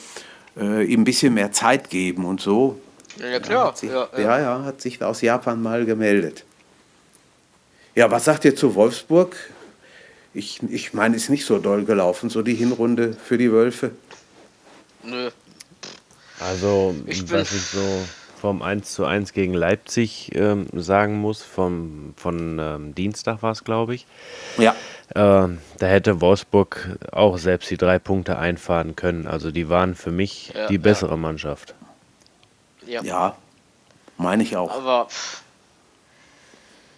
[0.57, 2.79] äh, ihm ein bisschen mehr Zeit geben und so.
[3.19, 3.67] Ja, ja klar.
[3.67, 4.39] Hat sich, ja, ja, ja.
[4.39, 6.43] ja, hat sich aus Japan mal gemeldet.
[7.93, 9.35] Ja, was sagt ihr zu Wolfsburg?
[10.33, 13.91] Ich, ich meine, ist nicht so doll gelaufen, so die Hinrunde für die Wölfe.
[15.03, 15.29] Nö.
[16.39, 17.79] Also, Ich bin- was ich so
[18.45, 23.63] vom 1 zu 1 gegen Leipzig ähm, sagen muss, vom, von ähm, Dienstag war es,
[23.63, 24.05] glaube ich.
[24.60, 24.75] Ja.
[25.15, 29.25] Ähm, da hätte Wolfsburg auch selbst die drei Punkte einfahren können.
[29.25, 30.79] Also die waren für mich Ja, die ja.
[30.79, 31.73] bessere Mannschaft.
[32.86, 33.01] Ja.
[33.01, 33.36] Ja,
[34.17, 34.69] meine ich auch.
[34.69, 35.41] Aber pff,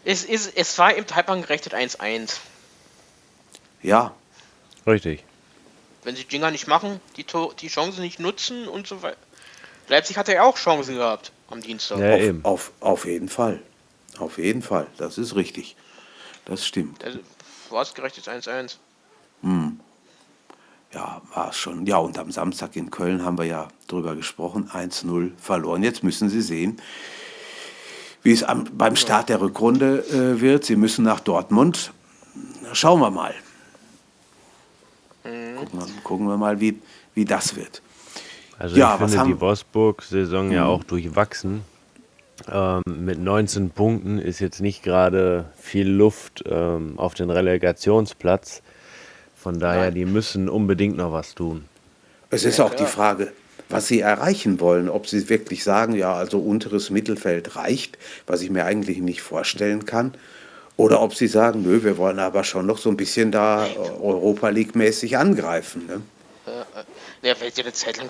[0.04, 2.40] es, ist, es war im Halbplan gerechnet 1-1.
[3.82, 4.12] Ja,
[4.86, 5.24] Richtig.
[6.04, 9.18] Wenn sie Dinger nicht machen, die, Tor, die Chancen nicht nutzen und so weiter.
[9.88, 12.00] Leipzig hatte ja auch Chancen gehabt am Dienstag.
[12.00, 12.46] Ja, auf, eben.
[12.46, 13.62] auf, auf jeden Fall.
[14.20, 15.76] Auf jeden Fall, das ist richtig.
[16.46, 17.04] Das stimmt.
[17.04, 17.20] Also,
[17.70, 18.78] war es gerechnet 1-1.
[20.94, 21.86] Ja, war es schon.
[21.86, 24.70] Ja, und am Samstag in Köln haben wir ja drüber gesprochen.
[24.74, 25.84] 1-0 verloren.
[25.84, 26.82] Jetzt müssen Sie sehen,
[28.24, 30.64] wie es am, beim Start der Rückrunde äh, wird.
[30.64, 31.92] Sie müssen nach Dortmund.
[32.74, 33.36] Schauen wir mal.
[35.24, 36.82] Gucken, wir, gucken wir mal, wie,
[37.14, 37.82] wie das wird.
[38.60, 41.62] Also Ja, ich finde die Wolfsburg-Saison ja auch durchwachsen.
[42.52, 48.62] Ähm, mit 19 Punkten ist jetzt nicht gerade viel Luft ähm, auf den Relegationsplatz.
[49.36, 49.96] Von daher, Nein.
[49.96, 51.66] die müssen unbedingt noch was tun.
[52.30, 53.32] Es ist auch die Frage,
[53.70, 54.90] was sie erreichen wollen.
[54.90, 59.86] Ob sie wirklich sagen, ja, also unteres Mittelfeld reicht, was ich mir eigentlich nicht vorstellen
[59.86, 60.14] kann.
[60.76, 63.70] Oder ob sie sagen, nö, wir wollen aber schon noch so ein bisschen da äh,
[64.02, 65.88] Europa League-mäßig angreifen.
[65.88, 66.02] Ne?
[67.24, 68.10] Ja, eine Zeit lang,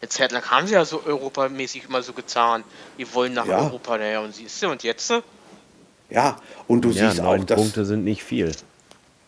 [0.00, 2.64] eine Zeit lang haben sie ja so europamäßig immer so getan.
[2.98, 3.58] Die wollen nach Ja.
[3.60, 5.12] Europa, naja, und siehst du, und jetzt?
[6.10, 6.36] Ja,
[6.68, 7.56] und du Ja, siehst neun auch, dass.
[7.60, 8.52] Punkte sind nicht viel.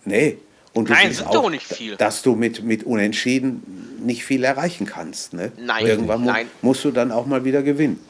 [0.04, 0.38] Nee.
[0.74, 1.96] Und du Nein, siehst sind auch, doch nicht viel.
[1.96, 5.32] dass du mit, mit Unentschieden nicht viel erreichen kannst.
[5.32, 5.52] Ne?
[5.56, 6.50] Nein, Irgendwann mu nein.
[6.62, 8.04] musst du dann auch mal wieder gewinnen.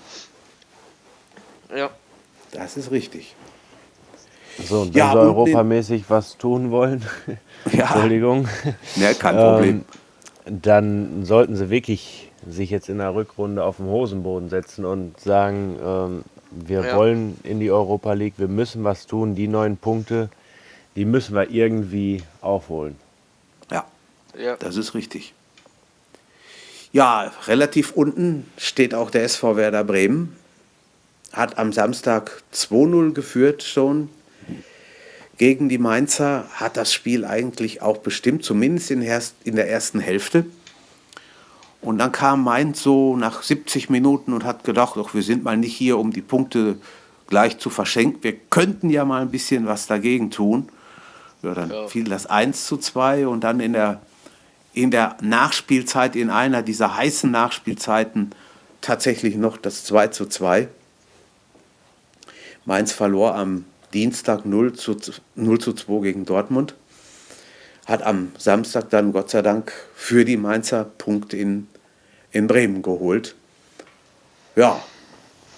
[1.75, 1.91] Ja.
[2.53, 3.35] Das ist richtig.
[4.69, 7.05] So, und wenn Ja, sie und europamäßig was tun wollen,
[7.73, 7.85] Ja.
[7.93, 8.49] Entschuldigung,
[8.97, 9.69] Ne, kein Problem.
[9.71, 9.85] ähm,
[10.47, 15.79] dann sollten sie wirklich sich jetzt in der Rückrunde auf den Hosenboden setzen und sagen,
[15.83, 16.97] ähm, wir Ja.
[16.97, 20.29] wollen in die Europa League, wir müssen was tun, die neun Punkte,
[20.97, 22.97] die müssen wir irgendwie aufholen.
[23.71, 23.85] ja,
[24.39, 24.57] Ja.
[24.57, 25.33] das ist richtig.
[26.93, 30.37] Ja, relativ unten steht auch der SV Werder Bremen.
[31.33, 34.09] Hat am Samstag 2-0 geführt schon
[35.39, 36.45] gegen die Mainzer.
[36.55, 40.47] Hat das Spiel eigentlich auch bestimmt, zumindest in, der ersten Hälfte.
[41.81, 45.57] Und dann kam Mainz so nach 70 Minuten und hat gedacht, doch, wir sind mal
[45.57, 46.79] nicht hier, um die Punkte
[47.29, 48.23] gleich zu verschenken.
[48.23, 50.69] Wir könnten ja mal ein bisschen was dagegen tun.
[51.43, 51.87] Ja, dann Ja.
[51.89, 54.01] fiel das 1 zu 2 und dann in der,
[54.73, 58.31] in der Nachspielzeit, in einer dieser heißen Nachspielzeiten,
[58.81, 60.69] tatsächlich noch das 2 zu 2.
[62.65, 64.97] Mainz verlor am Dienstag 0 zu,
[65.37, 66.75] 0 zu 2 gegen Dortmund.
[67.87, 71.69] Hat am Samstag dann Gott sei Dank für die Mainzer Punkt in,
[72.33, 73.35] in Bremen geholt.
[74.57, 74.83] Ja,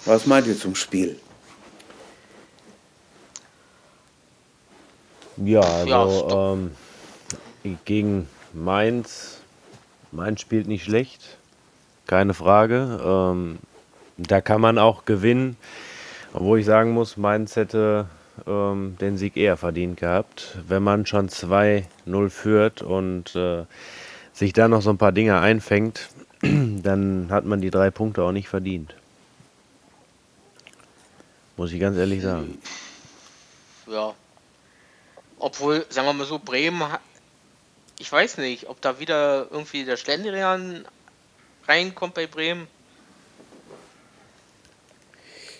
[0.04, 1.18] was meint ihr zum Spiel?
[5.36, 6.58] Ja, Ja, also stopp.
[6.58, 9.40] ähm, gegen Mainz,
[10.12, 11.36] Mainz spielt nicht schlecht,
[12.06, 13.00] keine Frage.
[13.04, 13.58] Ähm,
[14.16, 15.56] da kann man auch gewinnen,
[16.32, 18.06] obwohl ich sagen muss, Mainz hätte
[18.46, 20.58] ähm, den Sieg eher verdient gehabt.
[20.66, 23.64] Wenn man schon 2-0 führt und äh,
[24.32, 26.08] sich da noch so ein paar Dinge einfängt,
[26.42, 28.94] dann hat man die drei Punkte auch nicht verdient.
[31.56, 32.58] Muss ich ganz ehrlich sagen.
[33.86, 34.14] ja.
[35.38, 36.82] Obwohl, sagen wir mal so, Bremen,
[37.98, 40.86] ich weiß nicht, ob da wieder irgendwie der Schlendrian
[41.68, 42.66] reinkommt bei Bremen.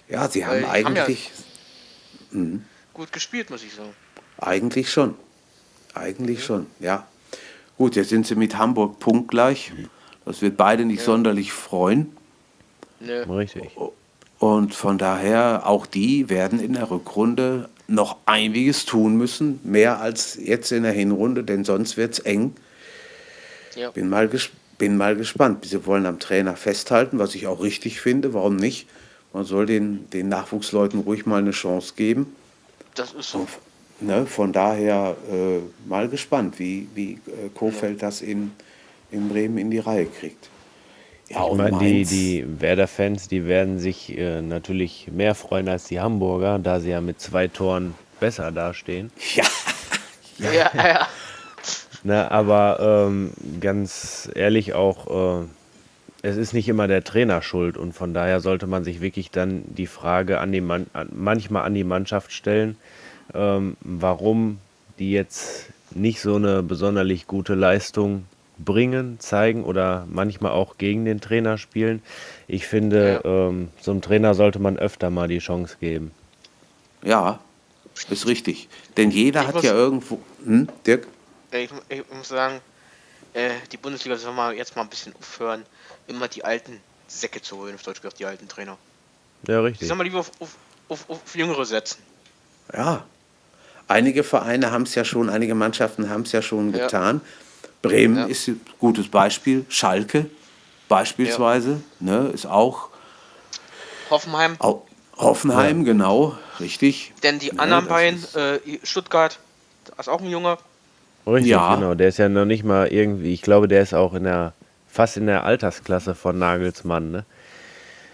[0.08, 1.16] Ja, sie Weil haben die haben ja-
[2.32, 2.60] eigentlich,
[2.92, 3.94] Gut gespielt, muss ich sagen.
[4.38, 5.14] eigentlich schon.
[5.94, 7.06] Eigentlich schon, ja.
[7.78, 9.72] Gut, jetzt sind sie mit Hamburg punktgleich.
[10.24, 12.16] Das wird beide nicht sonderlich freuen.
[13.00, 13.22] Nö.
[13.24, 13.70] Richtig.
[14.38, 19.60] Und von daher, auch die werden in der Rückrunde noch einiges tun müssen.
[19.62, 22.54] Mehr als jetzt in der Hinrunde, denn sonst wird es eng.
[23.74, 23.90] Ja.
[23.90, 24.30] Bin mal,
[24.78, 25.64] bin mal gespannt.
[25.64, 28.34] Sie wollen am Trainer festhalten, was ich auch richtig finde.
[28.34, 28.88] Warum nicht?
[29.36, 32.34] Man soll den, den Nachwuchsleuten ruhig mal eine Chance geben.
[32.94, 33.46] Das ist so.
[34.00, 38.52] Ne, von daher äh, mal gespannt, wie, wie äh, Kofeld das in,
[39.10, 40.48] in Bremen in die Reihe kriegt.
[41.28, 45.84] Ja, Ich und meine, die, die Werder-Fans, die werden sich äh, natürlich mehr freuen als
[45.84, 49.10] die Hamburger, da sie ja mit zwei Toren besser dastehen.
[49.34, 49.44] Ja,
[50.38, 51.08] Ja, ja, ja.
[52.04, 55.46] Ne, aber ähm, ganz ehrlich auch, äh,
[56.26, 59.62] es ist nicht immer der Trainer schuld und von daher sollte man sich wirklich dann
[59.66, 62.76] die Frage an die Man an, manchmal an die Mannschaft stellen,
[63.34, 64.58] ähm, warum
[64.98, 68.24] die jetzt nicht so eine besonderlich gute Leistung
[68.58, 72.02] bringen, zeigen oder manchmal auch gegen den Trainer spielen.
[72.48, 76.10] Ich finde, ähm, so einem Trainer sollte man öfter mal die Chance geben.
[77.04, 77.38] ja,
[78.10, 78.68] ist richtig.
[78.96, 80.18] Denn jeder Ich hat muss- ja irgendwo.
[80.44, 81.06] Hm, Dirk?
[81.52, 82.56] Ich, ich muss sagen,
[83.36, 85.64] äh, die Bundesliga soll mal jetzt mal ein bisschen aufhören,
[86.08, 88.76] immer die alten Säcke zu holen, auf Deutsch gesagt, die alten Trainer.
[89.46, 89.88] Ja, Die richtig.
[89.88, 90.56] soll mal lieber auf, auf,
[90.88, 91.98] auf, auf Jüngere setzen.
[92.72, 93.04] Ja.
[93.88, 96.86] Einige Vereine haben es ja schon, einige Mannschaften haben es ja schon Ja.
[96.86, 97.20] getan.
[97.82, 98.24] Bremen Ja.
[98.24, 99.64] ist ein gutes Beispiel.
[99.68, 100.28] Schalke
[100.88, 102.88] beispielsweise ne, ist auch.
[104.10, 104.84] Hoffenheim, Au-
[105.16, 107.12] Hoffenheim, genau, richtig.
[107.22, 109.38] denn die Ja, anderen beiden, äh, Stuttgart,
[109.84, 110.58] da ist auch ein Junge.
[111.26, 111.74] Richtig, Ja.
[111.74, 111.94] genau.
[111.94, 114.52] Der ist ja noch nicht mal irgendwie, ich glaube, der ist auch in der,
[114.88, 117.24] fast in der Altersklasse von Nagelsmann, ne?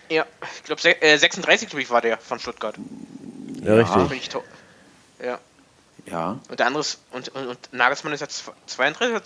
[0.09, 2.75] Ja, ich glaube, äh, 36 glaub ich, war der von Stuttgart.
[3.63, 3.83] Ja, Ja.
[3.83, 4.23] Bin richtig.
[4.23, 4.45] ich to-
[5.25, 5.39] ja,
[6.07, 6.39] Ja.
[6.51, 9.23] und der andere ist, und, und, und Nagelsmann ist jetzt 32 oder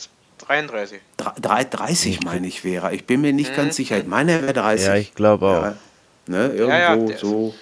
[0.46, 1.00] 33?
[1.16, 2.94] Drei- drei- 30 meine ich wäre.
[2.94, 3.96] Ich bin mir nicht ganz sicher.
[3.98, 4.86] Ich meine, er wäre 30.
[4.86, 5.62] Ja, ich glaube auch.
[5.62, 5.76] Ja,
[6.26, 7.54] ne, irgendwo Ja, ja, der ist- so.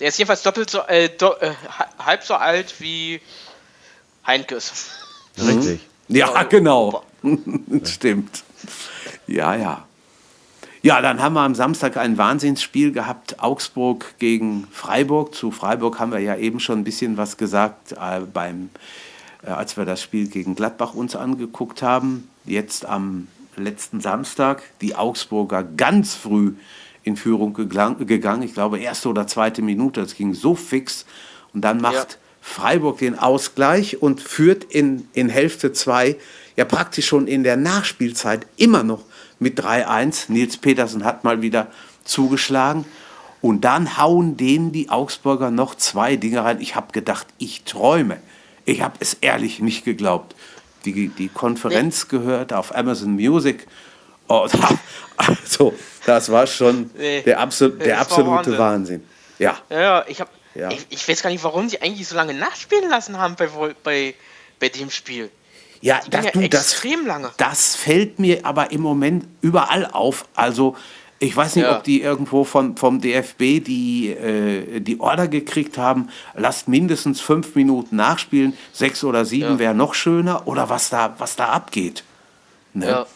[0.00, 3.20] Der ist jedenfalls doppelt so, äh, do, äh, ha- halb so alt wie
[4.26, 4.72] Heinke ist.
[5.38, 5.80] Richtig.
[6.08, 7.04] Ja, genau.
[7.84, 8.44] Stimmt.
[9.26, 9.84] Ja, ja.
[10.84, 15.32] Ja, dann haben wir am Samstag ein Wahnsinnsspiel gehabt, Augsburg gegen Freiburg.
[15.32, 18.70] Zu Freiburg haben wir ja eben schon ein bisschen was gesagt, äh, beim,
[19.44, 22.28] äh, als wir das Spiel gegen Gladbach uns angeguckt haben.
[22.44, 26.54] Jetzt am letzten Samstag die Augsburger ganz früh
[27.04, 28.42] in Führung gegangen.
[28.42, 31.06] Ich glaube, erste oder zweite Minute, das ging so fix.
[31.54, 32.18] Und dann macht ja.
[32.42, 36.16] Freiburg den Ausgleich und führt in, in Hälfte 2
[36.56, 39.04] ja praktisch schon in der Nachspielzeit immer noch
[39.38, 40.24] mit 3-1.
[40.30, 41.68] Nils Petersen hat mal wieder
[42.04, 42.84] zugeschlagen.
[43.40, 46.60] Und dann hauen denen die Augsburger noch zwei Dinge rein.
[46.60, 48.18] Ich habe gedacht, ich träume.
[48.64, 50.36] Ich habe es ehrlich nicht geglaubt.
[50.84, 52.18] Die, die Konferenz nee.
[52.18, 53.66] gehört auf Amazon Music.
[54.28, 54.48] Oh,
[55.16, 55.74] also,
[56.06, 57.22] das war schon nee.
[57.22, 58.58] der, Absol der absolute Wahnsinn.
[58.58, 59.04] Wahnsinn.
[59.38, 59.56] Ja.
[59.70, 60.70] Ja, ich, hab, ja.
[60.70, 63.48] Ich, ich, weiß gar nicht, warum sie eigentlich so lange nachspielen lassen haben bei,
[63.82, 64.14] bei,
[64.58, 65.30] bei dem Spiel.
[65.80, 66.80] Ja, das, du, das,
[67.38, 70.26] das fällt mir aber im Moment überall auf.
[70.34, 70.76] Also
[71.22, 71.76] ich weiß nicht, ja.
[71.76, 77.54] ob die irgendwo von, vom DFB die, äh, die Order gekriegt haben, lasst mindestens fünf
[77.54, 79.58] Minuten nachspielen, sechs oder sieben ja.
[79.58, 82.02] wäre noch schöner, oder was da, was da abgeht.
[82.74, 82.88] Ne?
[82.88, 83.06] Ja.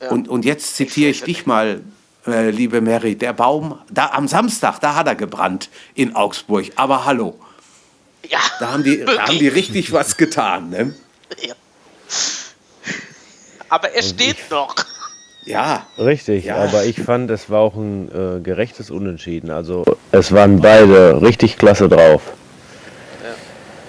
[0.00, 0.10] Ja.
[0.10, 1.82] Und, und jetzt zitiere ich, ich dich mal,
[2.26, 7.04] äh, liebe Mary, der Baum, da am Samstag, da hat er gebrannt in Augsburg, aber
[7.04, 7.38] hallo.
[8.28, 8.38] Ja.
[8.60, 10.70] Da haben die, da haben die richtig was getan.
[10.70, 10.94] Ne?
[11.40, 11.54] Ja
[13.72, 14.74] aber er steht ich, noch.
[15.44, 15.86] Ja.
[15.98, 16.56] Richtig, ja.
[16.56, 19.50] aber ich fand, es war auch ein äh, gerechtes Unentschieden.
[19.50, 22.20] Also es waren beide richtig klasse drauf.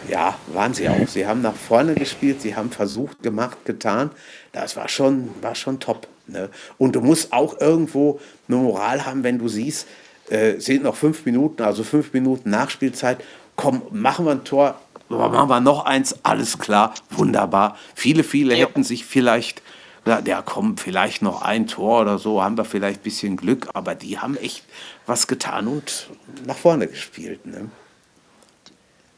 [0.10, 1.08] Ja, waren sie auch.
[1.08, 4.12] Sie haben nach vorne gespielt, sie haben versucht, gemacht, getan.
[4.54, 6.08] Das war schon, war schon top.
[6.28, 6.50] Ne?
[6.78, 9.88] Und du musst auch irgendwo eine Moral haben, wenn du siehst,
[10.30, 13.24] äh, sind noch fünf Minuten, also fünf Minuten Nachspielzeit.
[13.56, 17.78] Komm, machen wir ein Tor, machen wir noch eins, alles klar, wunderbar.
[17.94, 18.66] Viele, viele ja.
[18.66, 19.62] hätten sich vielleicht
[20.06, 23.70] ja, der kommt vielleicht noch ein Tor oder so, haben wir vielleicht ein bisschen Glück,
[23.74, 24.64] aber die haben echt
[25.06, 26.10] was getan und
[26.46, 27.46] nach vorne gespielt.
[27.46, 27.70] Ne?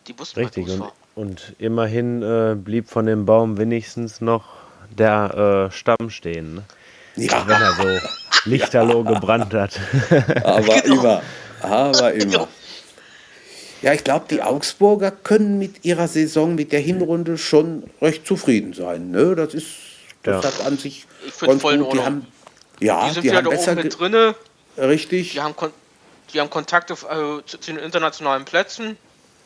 [0.08, 4.46] Die, die Richtig, und, und, immerhin äh, blieb von dem Baum wenigstens noch
[4.96, 6.56] der äh, Stamm stehen.
[6.56, 6.64] Ne?
[7.18, 7.48] Ja.
[7.48, 8.08] wenn er so
[8.46, 9.14] lichterloh ja.
[9.14, 9.80] gebrannt hat.
[10.44, 10.96] aber genau.
[10.96, 11.22] immer,
[11.62, 12.32] aber immer.
[12.32, 12.48] Genau.
[13.82, 18.74] Ja, ich glaube, die Augsburger können mit ihrer Saison, mit der Hinrunde schon recht zufrieden
[18.74, 19.12] sein.
[19.12, 19.36] Ne?
[19.36, 19.68] Das ist
[20.24, 20.50] das ja.
[20.50, 21.94] hat an sich ich ganz voll gut.
[21.94, 22.26] Die haben,
[22.80, 24.36] ja, die sind die haben besser mit drinne.
[24.78, 25.34] Richtig.
[25.34, 25.72] Die haben, Kon
[26.34, 28.98] die haben Kontakte äh, zu, zu, den internationalen Plätzen.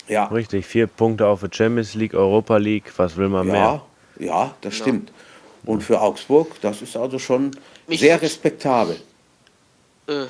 [0.08, 0.26] Ja.
[0.26, 3.82] Richtig, vier Punkte auf der Champions League, Europa League, was will man ja, mehr?
[4.20, 4.84] Ja, das ja.
[4.84, 5.12] stimmt.
[5.70, 7.52] Und für Augsburg, das ist also schon
[7.86, 9.00] mich sehr respektabel.
[10.08, 10.28] Äh, äh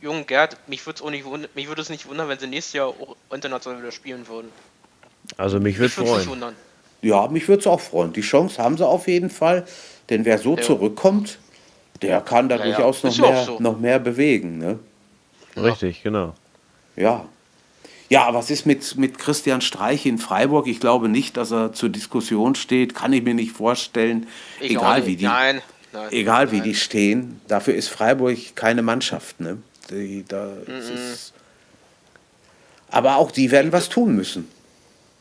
[0.00, 1.24] Jung Gerd, mich würde es nicht
[1.56, 4.52] mich würde es nicht wundern, wenn sie nächstes Jahr auch international wieder spielen würden.
[5.36, 6.54] Also mich würde es freuen.
[7.02, 8.12] Ja, mich würde es auch freuen.
[8.12, 9.66] Die Chance haben sie auf jeden Fall.
[10.10, 10.62] Denn wer so ja.
[10.62, 11.40] zurückkommt,
[12.00, 13.08] der kann da ja, durchaus ja.
[13.10, 13.58] Noch, mehr, so.
[13.58, 14.58] noch mehr bewegen.
[14.58, 14.78] Ne?
[15.56, 16.34] Richtig, genau.
[16.94, 17.24] Ja.
[18.08, 20.66] Ja, was ist mit, mit Christian Streich in Freiburg?
[20.66, 22.94] Ich glaube nicht, dass er zur Diskussion steht.
[22.94, 24.26] Kann ich mir nicht vorstellen.
[24.60, 25.60] Ich egal wie die, nein,
[25.92, 26.54] nein, egal nein.
[26.54, 27.40] wie die stehen.
[27.48, 29.40] Dafür ist Freiburg keine Mannschaft.
[29.40, 29.58] Ne?
[29.90, 31.12] Die, da, mm -mm.
[31.12, 31.34] Ist,
[32.90, 34.50] aber auch die werden was tun müssen.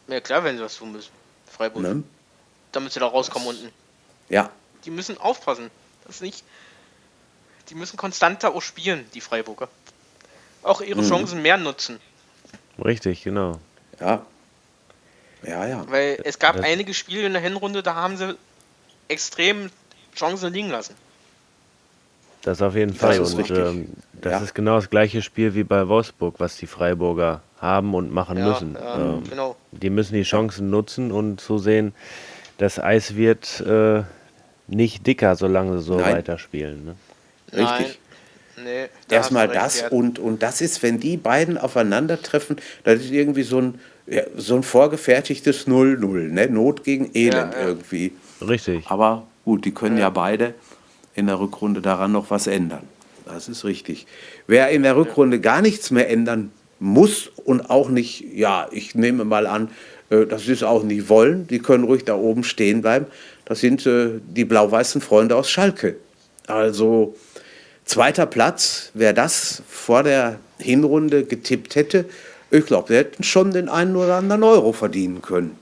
[0.07, 1.11] Ja, klar werden sie was tun müssen.
[1.51, 1.83] Freiburg.
[1.83, 2.03] Ne?
[2.71, 3.69] Damit sie da rauskommen unten.
[4.29, 4.49] Ja.
[4.85, 5.69] Die müssen aufpassen.
[6.05, 6.43] Das nicht.
[7.69, 9.67] Die müssen konstanter auch spielen, die Freiburger.
[10.63, 11.09] Auch ihre mhm.
[11.09, 11.99] Chancen mehr nutzen.
[12.83, 13.59] Richtig, genau.
[13.99, 14.25] Ja.
[15.43, 15.85] Ja, ja.
[15.89, 18.35] Weil es gab das einige Spiele in der Hinrunde, da haben sie
[19.07, 19.69] extrem
[20.15, 20.95] Chancen liegen lassen.
[22.41, 23.17] Das auf jeden Fall.
[23.17, 24.39] Das und ähm, das ja.
[24.39, 28.47] ist genau das gleiche Spiel wie bei Wolfsburg, was die Freiburger haben und machen ja,
[28.47, 28.75] müssen.
[28.75, 29.55] Ja, ähm, genau.
[29.71, 31.93] Die müssen die Chancen nutzen und so sehen,
[32.57, 34.03] das Eis wird äh,
[34.67, 36.15] nicht dicker, solange sie so Nein.
[36.15, 36.85] weiterspielen.
[36.85, 36.95] Ne?
[37.53, 37.99] Richtig.
[38.63, 43.43] Nee, da Erstmal das und, und das ist, wenn die beiden aufeinandertreffen, das ist irgendwie
[43.43, 46.47] so ein, ja, so ein vorgefertigtes 0-0, ne?
[46.49, 47.67] Not gegen Elend ja, ja.
[47.67, 48.13] irgendwie.
[48.41, 48.85] Richtig.
[48.87, 50.09] Aber gut, die können ja.
[50.09, 50.55] beide
[51.13, 52.83] in der Rückrunde daran noch was ändern.
[53.25, 54.07] Das ist richtig.
[54.47, 59.23] Wer in der Rückrunde gar nichts mehr ändern muss und auch nicht, ja, ich nehme
[59.23, 59.69] mal an,
[60.09, 63.05] äh, dass sie es auch nicht wollen, die können ruhig da oben stehen bleiben.
[63.45, 65.97] Das sind äh, die blau-weißen Freunde aus Schalke.
[66.47, 67.15] Also
[67.87, 72.05] zweiter Platz, wer das vor der Hinrunde getippt hätte,
[72.51, 75.57] ich glaube, wir hätten schon den einen oder anderen Euro verdienen können.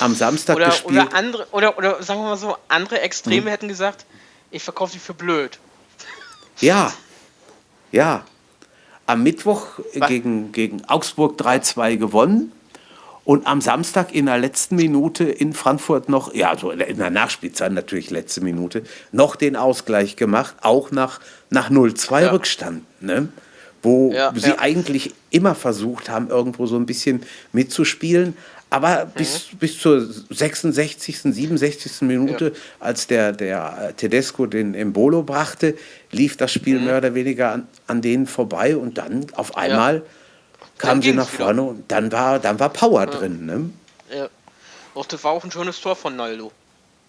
[0.00, 1.06] Am Samstag oder, gespielt.
[1.06, 3.48] Oder, andere, oder, oder sagen wir mal so, andere Extreme hm.
[3.48, 4.06] hätten gesagt,
[4.50, 5.58] ich verkaufe sie für blöd.
[6.60, 6.92] Ja,
[7.92, 8.24] ja
[9.06, 9.66] am Mittwoch
[10.08, 12.52] gegen, gegen Augsburg 3-2 gewonnen.
[13.24, 17.72] Und am Samstag in der letzten Minute in Frankfurt noch, ja, so in der Nachspielzeit
[17.72, 18.82] natürlich letzte Minute,
[19.12, 22.30] noch den Ausgleich gemacht, auch nach, nach 0-2 ja.
[22.30, 22.82] Rückstand.
[23.00, 23.28] Ne?
[23.82, 24.58] Wo ja, sie ja.
[24.58, 28.36] eigentlich immer versucht haben, irgendwo so ein bisschen mitzuspielen.
[28.68, 29.10] Aber mhm.
[29.14, 32.02] bis, bis zur 66., 67.
[32.02, 35.76] Minute, als der, der Tedesco den Embolo brachte,
[36.10, 36.86] lief das Spiel mhm.
[36.86, 40.02] mehr oder weniger an, an denen vorbei und dann auf einmal
[40.78, 41.70] kamen sie nach vorne wieder.
[41.70, 43.06] und dann war, dann war Power ja.
[43.06, 43.46] drin.
[43.46, 43.70] Ne?
[44.16, 44.28] Ja.
[44.94, 46.52] Auch das war auch ein schönes Tor von Naldo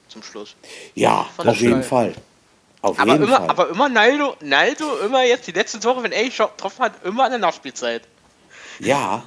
[0.07, 0.55] zum Schluss.
[0.95, 2.13] Ja, auf jeden Fall.
[2.81, 3.49] Auf aber, jeden immer, Fall.
[3.49, 7.31] aber immer Naldo, Naldo, immer jetzt die letzten Tore, wenn er getroffen hat, immer in
[7.31, 8.03] der Nachspielzeit.
[8.79, 9.23] Ja.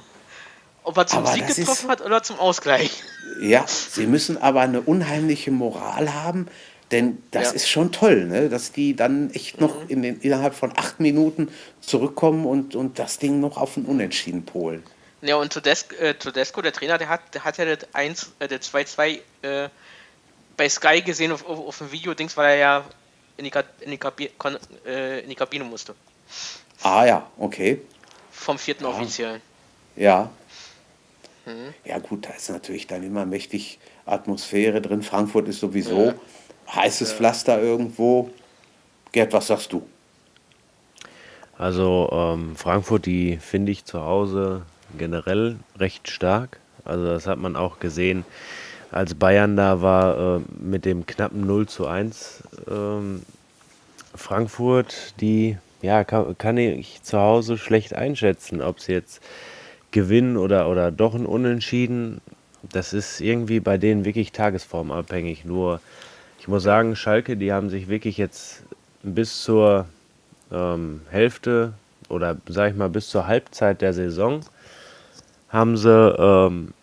[0.83, 3.03] Ob er zum Sieg getroffen ist, hat oder zum Ausgleich.
[3.41, 6.47] Ja, sie müssen aber eine unheimliche Moral haben,
[6.91, 7.51] denn das ja.
[7.51, 8.49] ist schon toll, ne?
[8.49, 9.89] dass die dann echt noch mhm.
[9.89, 11.49] in den, innerhalb von acht Minuten
[11.81, 14.83] zurückkommen und, und das Ding noch auf den Unentschieden polen.
[15.21, 16.13] Ja, und Tedesco, äh,
[16.63, 19.69] der Trainer, der hat, der hat ja das 1, äh, 2-2 äh,
[20.57, 22.85] bei Sky gesehen auf, auf, auf dem Video-Dings, weil er ja
[23.37, 25.93] in die, in, die Kabi kon, äh, in die Kabine musste.
[26.81, 27.81] Ah ja, okay.
[28.31, 28.89] Vom vierten ja.
[28.89, 29.41] Offiziellen.
[29.95, 30.29] Ja.
[31.45, 31.73] Mhm.
[31.83, 35.03] Ja gut, da ist natürlich dann immer mächtig Atmosphäre drin.
[35.03, 36.07] Frankfurt ist sowieso...
[36.07, 36.15] Ja
[36.75, 38.29] heißes Pflaster irgendwo.
[39.11, 39.87] Gerd, was sagst du?
[41.57, 44.61] Also ähm, Frankfurt, die finde ich zu Hause
[44.97, 46.59] generell recht stark.
[46.85, 48.23] Also das hat man auch gesehen,
[48.91, 52.43] als Bayern da war äh, mit dem knappen 0 zu 1.
[52.69, 53.23] Ähm,
[54.15, 59.21] Frankfurt, die ja, kann, kann, ich zu Hause schlecht einschätzen, ob sie jetzt
[59.91, 62.21] gewinnen oder, oder doch ein Unentschieden.
[62.63, 65.45] Das ist irgendwie bei denen wirklich tagesformabhängig.
[65.45, 65.79] Nur
[66.39, 68.63] ich muss sagen, Schalke, die haben sich wirklich jetzt
[69.03, 69.85] bis zur
[70.51, 71.73] ähm, Hälfte
[72.07, 74.41] oder sag ich mal bis zur Halbzeit der Saison
[75.49, 76.73] haben sie ähm,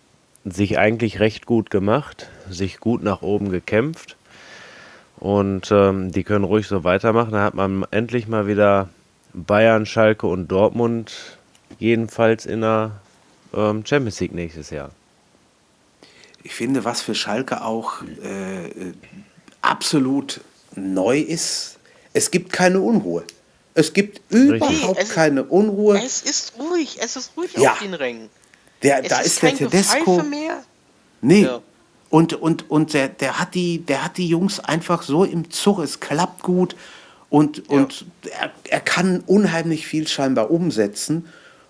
[0.45, 4.17] sich eigentlich recht gut gemacht, sich gut nach oben gekämpft
[5.19, 7.33] und ähm, die können ruhig so weitermachen.
[7.33, 8.89] Da hat man endlich mal wieder
[9.33, 11.39] Bayern, Schalke und Dortmund
[11.79, 12.93] jedenfalls in der
[13.55, 14.91] ähm, Champions League nächstes Jahr.
[16.43, 18.93] Ich finde, was für Schalke auch äh,
[19.67, 20.41] absolut
[20.75, 21.79] neu ist,
[22.13, 23.25] es gibt keine Unruhe.
[23.75, 26.01] Es gibt überhaupt es keine Unruhe.
[26.03, 27.73] Es ist ruhig, es ist ruhig ja.
[27.73, 28.31] auf den Rängen.
[28.83, 30.23] Der, da ist, ist der Tedesco.
[30.23, 30.63] Mehr.
[31.21, 31.43] Nee.
[31.43, 31.61] Ja.
[32.09, 35.81] Und, und, und der, der, hat die, der hat die Jungs einfach so im Zug,
[35.81, 36.77] es klappt gut
[37.29, 37.65] und, ja.
[37.69, 41.27] und er, er kann unheimlich viel scheinbar umsetzen.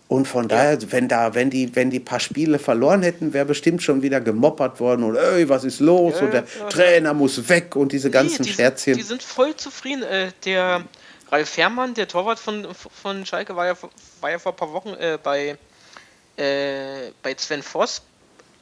[0.09, 3.83] Und von daher, wenn da, wenn die, wenn die paar Spiele verloren hätten, wäre bestimmt
[3.83, 6.15] schon wieder gemoppert worden und ey, was ist los?
[6.17, 8.95] Ja, und der klar, Trainer muss weg und diese ganzen die, Scherzchen.
[8.95, 10.05] Die sind voll zufrieden.
[10.05, 10.85] Äh, der
[11.33, 13.77] Ralf Fährmann, der Torwart von, von Schalke, war ja,
[14.21, 15.59] war ja vor ein paar Wochen äh, bei,
[16.37, 18.03] äh, bei Sven Voss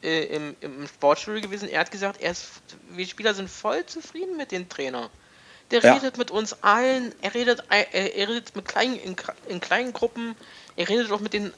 [0.03, 1.69] äh, im, im Sportstudio gewesen.
[1.69, 2.47] Er hat gesagt, er ist,
[2.91, 5.11] wir Spieler sind voll zufrieden mit dem Trainer.
[5.71, 5.95] Der ja.
[5.95, 9.17] redet mit uns allen, er redet, äh, er redet mit kleinen, in,
[9.49, 10.37] in kleinen Gruppen
[10.77, 11.53] er redet auch mit den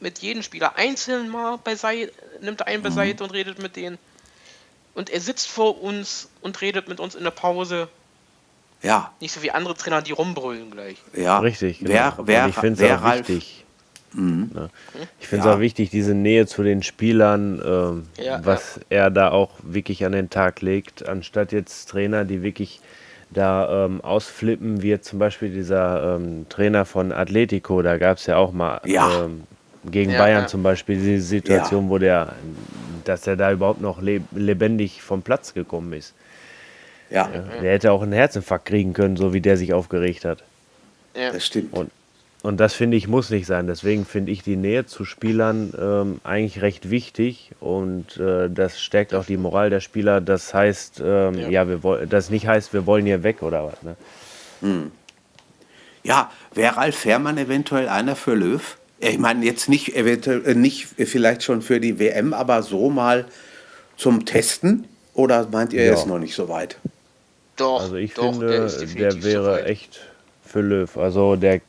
[0.00, 3.28] mit jedem Spieler einzeln mal beiseite, nimmt einen beiseite mhm.
[3.28, 3.98] und redet mit denen.
[4.94, 7.88] Und er sitzt vor uns und redet mit uns in der Pause.
[8.82, 9.12] Ja.
[9.20, 10.96] Nicht so wie andere Trainer, die rumbrüllen gleich.
[11.14, 11.80] Ja, richtig.
[11.80, 11.90] Genau.
[11.90, 13.28] Wer, wer, ich finde es auch Ralf?
[13.28, 13.64] wichtig.
[14.12, 14.50] Mhm.
[14.52, 14.70] Ne?
[15.20, 15.54] Ich finde es ja.
[15.54, 18.96] auch wichtig, diese Nähe zu den Spielern, ähm, ja, was ja.
[19.04, 22.80] er da auch wirklich an den Tag legt, anstatt jetzt Trainer, die wirklich
[23.32, 28.36] da ähm, ausflippen, wie zum Beispiel dieser ähm, Trainer von Atletico, da gab es ja
[28.36, 29.24] auch mal ja.
[29.24, 29.44] Ähm,
[29.84, 30.46] gegen ja, Bayern ja.
[30.46, 32.34] zum Beispiel die Situation, wo der,
[33.04, 36.14] dass er da überhaupt noch le lebendig vom Platz gekommen ist.
[37.08, 37.28] Ja.
[37.62, 40.44] Der hätte auch einen Herzinfarkt kriegen können, so wie der sich aufgeregt hat.
[41.16, 41.32] Ja.
[41.32, 41.72] Das stimmt.
[41.72, 41.90] Und
[42.42, 43.66] und das finde ich muss nicht sein.
[43.66, 49.14] Deswegen finde ich die Nähe zu Spielern ähm, eigentlich recht wichtig und äh, das stärkt
[49.14, 50.22] auch die Moral der Spieler.
[50.22, 51.48] Das heißt, ähm, ja.
[51.48, 53.82] ja, wir wollen, das nicht heißt, wir wollen hier weg oder was.
[53.82, 53.96] Ne?
[54.62, 54.90] Hm.
[56.02, 58.78] Ja, wäre Ralf Fährmann eventuell einer für Löw?
[59.00, 63.26] Ich meine jetzt nicht eventuell äh, nicht vielleicht schon für die WM, aber so mal
[63.98, 65.90] zum Testen oder meint ihr ja.
[65.90, 66.78] jetzt noch nicht so weit?
[67.56, 67.82] Doch.
[67.82, 68.66] Also ich doch, finde,
[68.96, 70.00] der, der wäre so echt
[70.50, 70.96] für Löw.
[70.96, 71.60] Also der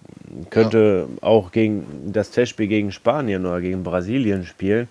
[0.49, 1.27] könnte ja.
[1.27, 4.87] auch gegen das Testspiel gegen Spanien oder gegen Brasilien spielen.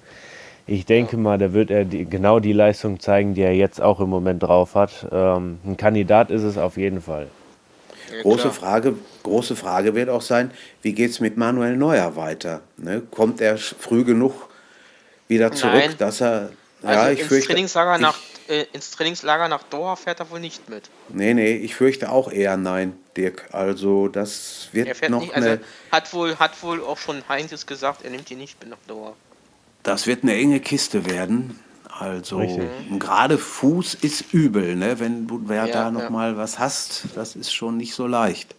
[0.66, 1.22] Ich denke ja.
[1.22, 4.42] mal, da wird er die, genau die Leistung zeigen, die er jetzt auch im Moment
[4.42, 5.06] drauf hat.
[5.10, 7.28] Ähm, ein Kandidat ist es auf jeden Fall.
[8.12, 10.50] Ja, große, Frage, große Frage wird auch sein,
[10.82, 12.60] wie geht es mit Manuel Neuer weiter?
[12.76, 13.02] Ne?
[13.10, 14.48] Kommt er früh genug
[15.28, 15.94] wieder zurück, Nein.
[15.98, 16.50] dass er...
[16.82, 18.18] Also ja, ich ins, fürchte, Trainingslager ich, nach,
[18.50, 20.90] äh, ins Trainingslager nach Doha fährt er wohl nicht mit.
[21.08, 22.94] Nee, nee, ich fürchte auch eher nein.
[23.16, 23.48] Dirk.
[23.52, 25.58] Also das wird noch nicht, also
[25.90, 29.14] hat wohl hat wohl auch schon Heinz gesagt, er nimmt die nicht mit nach Dauer.
[29.82, 31.58] Das wird eine enge Kiste werden.
[31.88, 32.68] Also Richtig.
[32.98, 35.00] gerade Fuß ist übel, ne?
[35.00, 36.10] Wenn du wer Ja, da noch ja.
[36.10, 38.54] mal was hast, das ist schon nicht so leicht.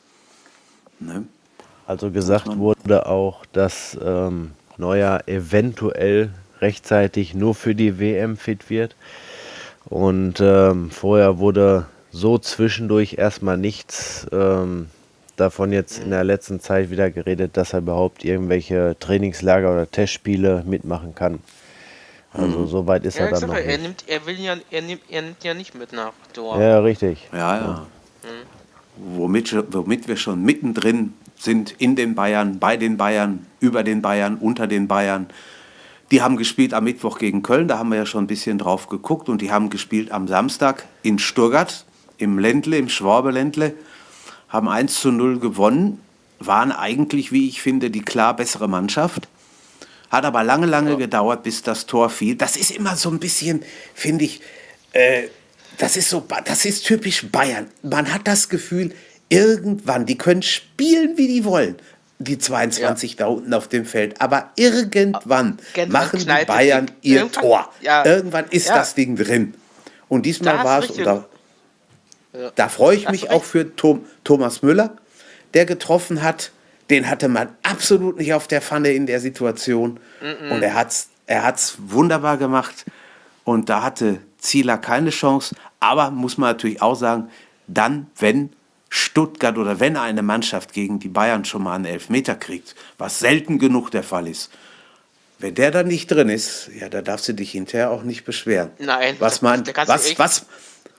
[0.99, 1.25] Ne?
[1.87, 8.95] Also gesagt wurde auch, dass ähm, Neuer eventuell rechtzeitig nur für die WM fit wird.
[9.91, 14.87] Und ähm, vorher wurde so zwischendurch erstmal nichts ähm,
[15.35, 20.63] davon jetzt in der letzten Zeit wieder geredet, dass er überhaupt irgendwelche Trainingslager oder Testspiele
[20.65, 21.39] mitmachen kann.
[22.33, 23.81] Also so weit ist Ja, er dann noch er nicht.
[23.81, 26.61] nimmt, er will ja, er nimmt, er nimmt ja nicht mit nach Dor.
[26.61, 27.27] Ja, richtig.
[27.33, 27.87] Ja, ja.
[28.95, 34.01] Womit, sch- womit wir schon mittendrin sind in den Bayern, bei den Bayern, über den
[34.01, 35.27] Bayern, unter den Bayern.
[36.11, 38.87] Die haben gespielt am Mittwoch gegen Köln, da haben wir ja schon ein bisschen drauf
[38.89, 39.29] geguckt.
[39.29, 41.85] Und die haben gespielt am Samstag in Stuttgart,
[42.17, 43.73] im Ländle, im Schwabeländle,
[44.49, 46.01] haben 1 zu 0 gewonnen,
[46.39, 49.29] waren eigentlich, wie ich finde, die klar bessere Mannschaft.
[50.09, 52.35] Hat aber lange, lange gedauert, bis das Tor fiel.
[52.35, 54.41] Das ist immer so ein bisschen, finde ich,
[54.91, 55.29] äh,
[55.77, 57.67] das ist so, das ist typisch Bayern.
[57.81, 58.93] Man hat das Gefühl,
[59.29, 61.77] irgendwann, die können spielen, wie die wollen,
[62.23, 64.21] die 22 da unten auf dem Feld.
[64.21, 66.95] Aber irgendwann Irgendwann machen die Bayern Ding.
[67.01, 67.69] ihr Irgendwann- Tor.
[67.81, 68.05] ja.
[68.05, 68.75] Irgendwann ist Ja.
[68.75, 69.53] das Ding drin.
[70.07, 71.25] Und diesmal war es, da,
[72.33, 72.51] Ja.
[72.55, 74.95] da freue ich mich auch für Tom, Thomas Müller,
[75.53, 76.51] der getroffen hat.
[76.89, 79.99] Den hatte man absolut nicht auf der Pfanne in der Situation.
[80.49, 82.83] Und er hat es er hat's wunderbar gemacht.
[83.45, 85.55] Und da hatte Zieler keine Chance.
[85.79, 87.29] Aber muss man natürlich auch sagen,
[87.67, 88.49] dann, wenn
[88.93, 93.57] Stuttgart oder wenn eine Mannschaft gegen die Bayern schon mal einen Elfmeter kriegt, was selten
[93.57, 94.51] genug der Fall ist,
[95.39, 98.69] wenn der dann nicht drin ist, ja, da darfst du dich hinterher auch nicht beschweren.
[98.79, 99.47] Nein, Was du
[99.87, 100.45] was, was,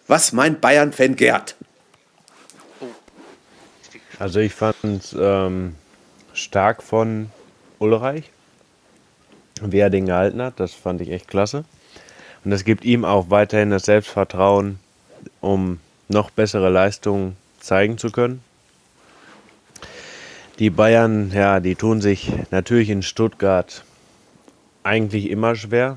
[0.08, 1.54] was meint Bayern-Fan Gerd?
[4.18, 5.74] Also ich fand es ähm,
[6.32, 7.30] stark von
[7.78, 8.30] Ulreich,
[9.60, 10.58] wie er den gehalten hat.
[10.58, 11.66] Das fand ich echt klasse.
[12.42, 14.78] Und das gibt ihm auch weiterhin das Selbstvertrauen,
[15.42, 15.78] um
[16.08, 18.42] noch bessere Leistungen zeigen zu können.
[20.58, 23.84] Die Bayern, ja, die tun sich natürlich in Stuttgart
[24.82, 25.96] eigentlich immer schwer.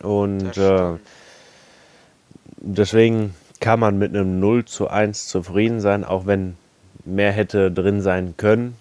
[0.00, 0.92] Und äh,
[2.58, 6.56] deswegen kann man mit einem 0 zu 1 zufrieden sein, auch wenn
[7.04, 8.76] mehr hätte drin sein können.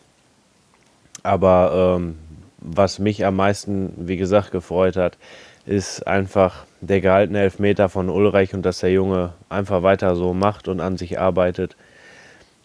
[1.23, 2.17] Aber ähm,
[2.59, 5.17] was mich am meisten, wie gesagt, gefreut hat,
[5.65, 10.67] ist einfach der gehaltene Elfmeter von Ulreich und dass der Junge einfach weiter so macht
[10.67, 11.75] und an sich arbeitet.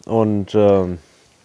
[0.05, 0.99] Und ähm,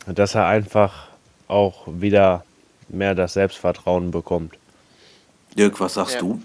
[0.07, 1.09] dass er einfach
[1.49, 2.45] auch wieder
[2.89, 4.55] mehr das Selbstvertrauen bekommt.
[5.57, 6.21] Dirk, was sagst Ja.
[6.21, 6.43] du?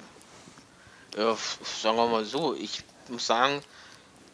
[1.18, 3.62] Ja, f- sagen wir mal so, ich muss sagen,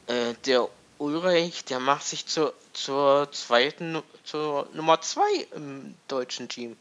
[0.08, 0.68] äh, der
[0.98, 6.76] Ulreich, der macht sich zur, zur zweiten, zur Nummer zwei im deutschen Team.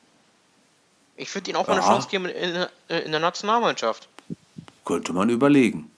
[1.17, 1.89] Ich würde ihn auch mal eine Ja.
[1.89, 4.09] Chance geben in, in, der Nationalmannschaft.
[4.85, 5.91] Könnte man überlegen.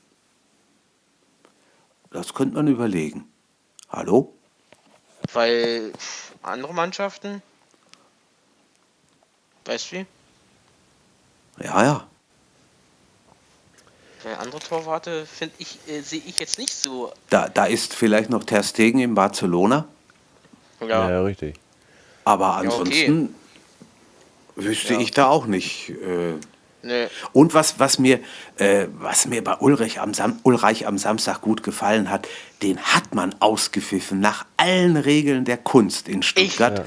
[2.10, 3.30] Das könnte man überlegen.
[3.90, 4.32] Hallo?
[5.32, 5.92] Weil
[6.42, 7.42] andere Mannschaften,
[9.64, 10.06] weißt du wie?
[11.64, 12.06] Ja, ja.
[14.22, 17.12] Weil andere Torwarte, finde ich, äh, sehe ich jetzt nicht so.
[17.30, 19.86] Da, da ist vielleicht noch Ter Stegen in Barcelona.
[20.80, 21.56] Ja, Ja, richtig.
[22.24, 23.28] Aber Ja, okay.
[24.56, 25.00] Wüsste Ja.
[25.00, 25.90] ich da auch nicht.
[25.90, 26.34] Äh,
[26.86, 28.20] ne, Und was, was, mir,
[28.58, 32.26] äh, was mir bei Ulrich am, Sam Ulreich am Samstag gut gefallen hat,
[32.62, 36.84] den hat man ausgepfiffen nach allen Regeln der Kunst in Stuttgart.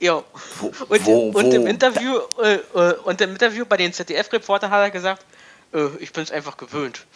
[0.00, 0.22] Ja.
[0.58, 4.70] Wo- und, wo- und im wo- Interview, äh, äh, und im Interview bei den ZDF-Reportern
[4.70, 5.24] hat er gesagt,
[5.72, 7.06] äh, ich bin es einfach gewöhnt.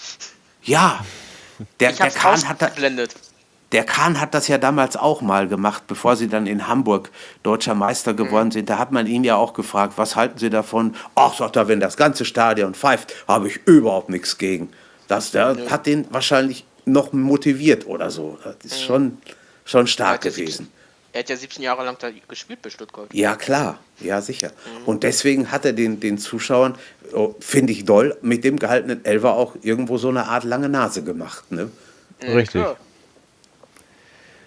[0.62, 1.04] Ja,
[1.80, 2.70] der, Ich der, Kahn hat da.
[3.76, 7.10] Der Kahn hat das ja damals auch mal gemacht, bevor sie dann in Hamburg
[7.42, 8.16] deutscher Meister Mhm.
[8.16, 8.70] geworden sind.
[8.70, 10.94] Da hat man ihn ja auch gefragt, was halten Sie davon?
[11.14, 14.70] Ach, sagt er, wenn das ganze Stadion pfeift, habe ich überhaupt nichts gegen.
[15.08, 18.38] Das der hat den wahrscheinlich noch motiviert oder so.
[18.42, 19.18] Das ist schon,
[19.66, 20.68] schon stark Er ja gewesen.
[20.68, 20.68] 17
[21.12, 23.12] Er hat ja 17 Jahre lang da gespielt bei Stuttgart.
[23.12, 24.52] Ja, klar, ja, sicher.
[24.86, 26.76] Und deswegen hat er den, den Zuschauern,
[27.12, 31.04] oh, finde ich doll, mit dem gehaltenen Elfer auch irgendwo so eine Art lange Nase
[31.04, 31.52] gemacht.
[31.52, 31.70] Ne?
[32.22, 32.62] Richtig.
[32.62, 32.78] klar.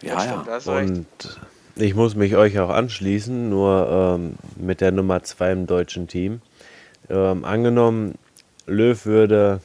[0.02, 0.44] Ja, Stimmt, ja.
[0.46, 0.90] da hast du recht.
[0.90, 1.40] Und
[1.76, 6.42] ich muss mich euch auch anschließen, nur ähm, mit der Nummer 2 im deutschen Team.
[7.10, 8.16] Ähm, angenommen,
[8.66, 9.62] Löw würde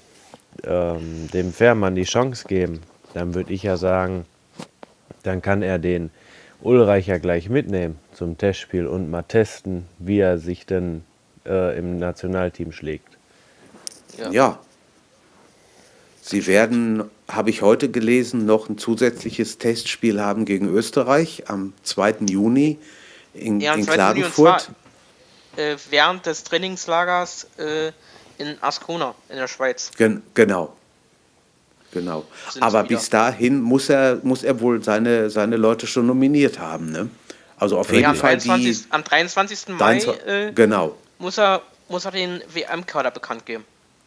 [0.64, 2.80] ähm, dem Fährmann die Chance geben,
[3.12, 4.24] dann würde ich ja sagen,
[5.22, 6.10] dann kann er den
[6.62, 11.04] Ulreicher gleich mitnehmen zum Testspiel und mal testen, wie er sich denn
[11.46, 13.18] äh, im Nationalteam schlägt.
[14.16, 14.30] Ja.
[14.30, 14.58] Ja.
[16.26, 22.14] Sie werden, habe ich heute gelesen, noch ein zusätzliches Testspiel haben gegen Österreich am 2.
[22.30, 22.78] Juni
[23.34, 23.92] in, Ja, in 2.
[23.92, 24.70] Juni und Klagenfurt.
[25.56, 27.88] äh, während des Trainingslagers äh,
[28.38, 29.90] in Ascona in der Schweiz.
[29.98, 30.74] Gen genau.
[31.92, 32.24] Genau.
[32.58, 36.90] Aber bis dahin muss er, muss er wohl seine, seine Leute schon nominiert haben.
[36.90, 37.10] Ne?
[37.58, 38.92] Also auf Ja, jeden am, Fall 23, die.
[38.92, 39.68] am 23.
[39.68, 40.96] Mai 23 äh, genau.
[41.18, 41.60] muss, er,
[41.90, 43.64] muss er den WM-Kader bekannt geben.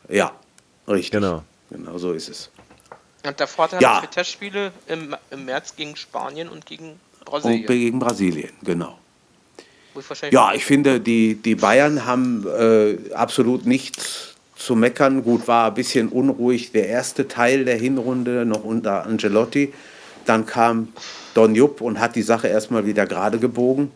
[0.10, 0.32] Ja,
[0.88, 1.12] richtig.
[1.12, 1.44] Genau.
[1.70, 2.50] Genau so ist es.
[3.26, 4.00] Und davor hat er Ja.
[4.00, 7.66] vier Testspiele im, im März gegen Spanien und gegen Und Brasilien.
[7.66, 8.98] gegen Brasilien, genau.
[10.30, 15.24] Ja, ich finde, die, die Bayern haben äh, absolut nichts zu meckern.
[15.24, 19.74] Gut, war ein bisschen unruhig der erste Teil der Hinrunde noch unter Angelotti.
[20.26, 20.90] Dann kam
[21.34, 23.92] Don Jupp und hat die Sache erstmal wieder gerade gebogen.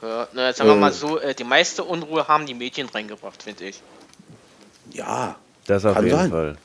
[0.00, 0.80] Ja, na, sagen wir Äh.
[0.80, 3.82] mal so, äh, die meiste Unruhe haben die Medien reingebracht, finde ich.
[4.92, 5.36] Ja,
[5.66, 6.30] Das auf Kann jeden sein.
[6.30, 6.56] Fall.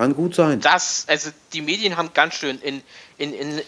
[0.00, 0.60] Kann gut sein.
[0.60, 2.82] Das, also die Medien haben ganz schön in,
[3.18, 3.62] in, in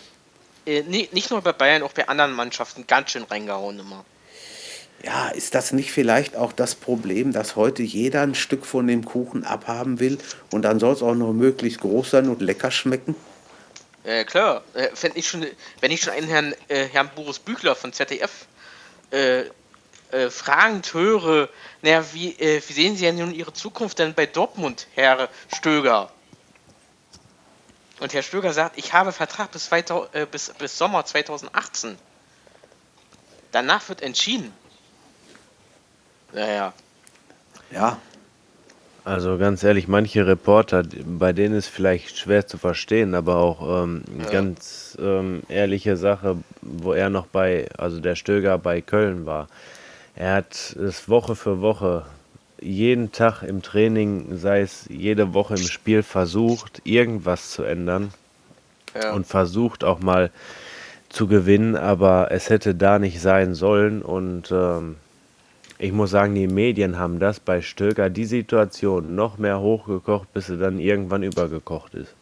[0.64, 4.02] äh, ni- nicht nur bei Bayern, auch bei anderen Mannschaften ganz schön reingehauen immer.
[5.04, 9.04] Ja, ist das nicht vielleicht auch das Problem, dass heute jeder ein Stück von dem
[9.04, 10.16] Kuchen abhaben will
[10.50, 13.14] und dann soll es auch noch möglichst groß sein und lecker schmecken?
[14.04, 15.44] Äh, klar, äh, wenn ich schon,
[15.80, 18.46] wenn ich schon einen Herrn, äh, Herrn Boris Büchler von ZDF
[19.10, 19.40] äh,
[20.12, 21.50] äh, fragend höre,
[21.82, 26.10] naja, wie, äh, wie sehen Sie denn nun Ihre Zukunft denn bei Dortmund, Herr Stöger?
[28.02, 31.96] Und Herr Stöger sagt, ich habe Vertrag bis, 2000, äh, bis, bis Sommer 2018.
[33.52, 34.52] Danach wird entschieden.
[36.32, 36.72] Naja,
[37.70, 37.98] Ja,
[39.04, 44.02] Also ganz ehrlich, manche Reporter, bei denen ist vielleicht schwer zu verstehen, aber auch ähm,
[44.32, 49.46] ganz ähm, ehrliche Sache, wo er noch bei, also der Stöger bei Köln war.
[50.16, 52.04] Er hat es Woche für Woche,
[52.62, 58.12] jeden Tag im Training, sei es jede Woche im Spiel, versucht, irgendwas zu ändern
[58.94, 59.12] ja.
[59.12, 60.30] und versucht auch mal
[61.08, 64.02] zu gewinnen, aber es hätte da nicht sein sollen.
[64.02, 64.96] Und ähm,
[65.78, 70.46] ich muss sagen, die Medien haben das bei Stöger die Situation noch mehr hochgekocht, bis
[70.46, 72.14] sie dann irgendwann übergekocht ist.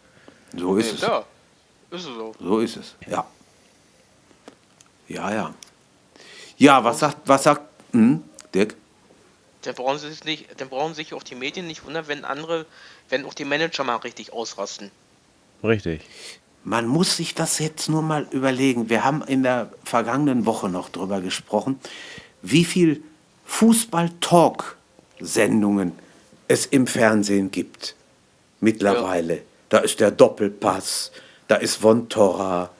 [0.57, 1.01] so ist ja, es.
[1.01, 1.27] klar.
[1.91, 2.33] Ist es so.
[2.39, 3.25] So ist es, ja.
[5.09, 5.55] Ja, ja.
[6.57, 7.63] Ja, was sagt, was sagt,
[7.93, 8.23] hm,
[8.55, 8.77] Dirk?
[9.63, 12.65] Dann brauchen sie sich nicht, dann brauchen sich auch die Medien nicht wundern, wenn andere,
[13.09, 14.91] wenn auch die Manager mal richtig ausrasten.
[15.63, 16.01] Richtig.
[16.65, 18.91] Man muss sich das jetzt nur mal überlegen.
[18.91, 21.81] Wir haben in der vergangenen Woche noch drüber gesprochen,
[22.43, 23.03] wie viel
[23.47, 25.93] Fußball-Talk-Sendungen
[26.49, 27.97] es im Fernsehen gibt.
[28.61, 29.43] Mittlerweile.
[29.71, 31.13] Da ist der Doppelpass,
[31.49, 32.71] da ist Von Torra,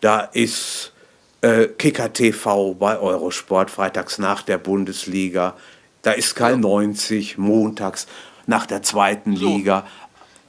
[0.00, 0.92] da ist
[1.40, 5.56] äh, Kicker TV bei Eurosport freitags nach der Bundesliga,
[6.04, 8.06] da ist Sky 90 montags
[8.46, 9.46] nach der zweiten So.
[9.56, 9.86] Liga.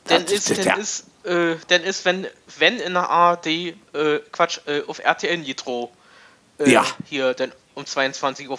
[0.06, 2.28] Dann Das ist, der- dann ist, äh, dann ist, wenn,
[2.60, 3.74] wenn in der ARD, äh,
[4.32, 5.92] Quatsch, äh, auf RTL Nitro,
[6.60, 6.86] äh, Ja.
[7.10, 8.58] hier dann um 22.15 Uhr.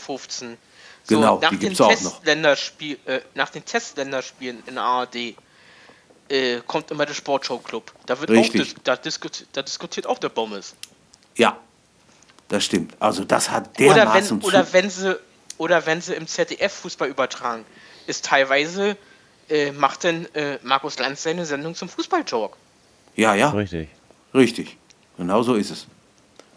[1.08, 1.88] So, Genau, nach die den auch noch.
[1.88, 5.36] Testländerspiel, äh, nach den Testländerspielen in der ARD
[6.28, 7.92] äh, kommt immer der Sportshow Club.
[8.06, 8.60] Da wird Richtig.
[8.60, 10.74] auch dis da, diskutiert, da diskutiert auch der Bommes.
[11.36, 11.56] Ja,
[12.48, 12.94] das stimmt.
[12.98, 14.72] Also das hat Oder wenn, oder zu...
[14.72, 15.16] wenn sie
[15.58, 17.64] oder wenn sie im ZDF Fußball übertragen,
[18.06, 18.96] ist teilweise
[19.48, 22.56] äh, macht dann äh, Markus Lanz seine Sendung zum Fußballtalk.
[23.14, 23.88] Ja, ja, Richtig.
[24.34, 24.76] richtig.
[25.16, 25.86] Genau so ist es.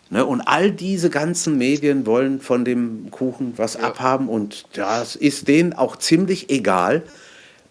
[0.10, 0.26] Ne?
[0.26, 5.74] Und all diese ganzen Medien wollen von dem Kuchen was abhaben und das ist denen
[5.74, 7.04] auch ziemlich egal,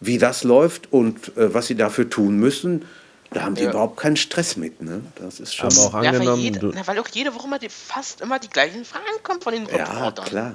[0.00, 2.84] wie das läuft und äh, was sie dafür tun müssen.
[3.32, 3.70] Da haben die Ja.
[3.70, 4.80] überhaupt keinen Stress mit.
[4.80, 5.02] Ne?
[5.16, 5.66] Das ist schon...
[5.66, 8.38] Aber auch Ja, weil, angenommen, jede, na, weil auch jede Woche mal die, fast immer
[8.38, 10.24] die gleichen Fragen kommen von den ja, Reportern.
[10.26, 10.54] klar.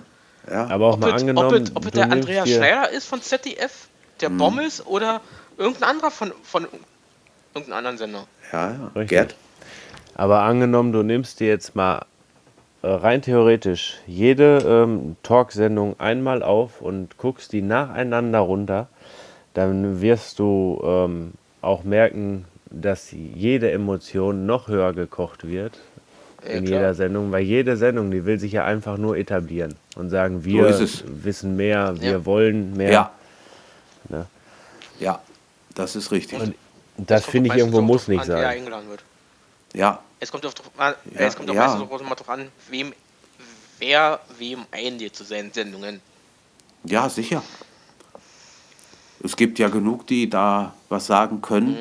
[0.49, 0.67] Ja.
[0.67, 2.89] aber auch Ob, mal es, ob, angenommen, ob es du der nimmst Andreas dir- Schneider
[2.91, 3.87] ist von ZDF,
[4.21, 4.37] der Hm.
[4.37, 5.21] Bommes oder
[5.57, 6.67] irgendein anderer von, von
[7.53, 8.27] irgendeinem anderen Sender.
[8.51, 8.91] ja, ja.
[8.95, 9.09] Richtig.
[9.09, 9.35] Gerd?
[10.15, 12.05] Aber angenommen, du nimmst dir jetzt mal
[12.83, 18.87] äh, rein theoretisch jede ähm, Talksendung einmal auf und guckst die nacheinander runter,
[19.53, 25.79] dann wirst du ähm, auch merken, dass jede Emotion noch höher gekocht wird
[26.45, 26.79] in klar.
[26.79, 30.67] jeder Sendung, weil jede Sendung, die will sich ja einfach nur etablieren und sagen, wir
[30.67, 31.03] ist es.
[31.07, 32.25] wissen mehr, wir Ja.
[32.25, 32.91] wollen mehr.
[32.91, 33.11] Ja.
[34.09, 34.25] Ne?
[34.99, 35.21] Ja,
[35.75, 36.39] das ist richtig.
[36.39, 36.55] Und
[36.97, 38.45] das finde ich irgendwo muss nicht an, wer sein.
[38.45, 39.03] eingeladen wird.
[39.73, 41.67] ja, Es kommt, auf, äh, Ja, es kommt auch ja.
[41.67, 42.93] meistens auch immer drauf an, wem,
[43.79, 45.99] wer wem einlädt zu seinen Sendungen.
[46.85, 47.41] Ja, sicher.
[49.23, 51.77] Es gibt ja genug, die da was sagen können.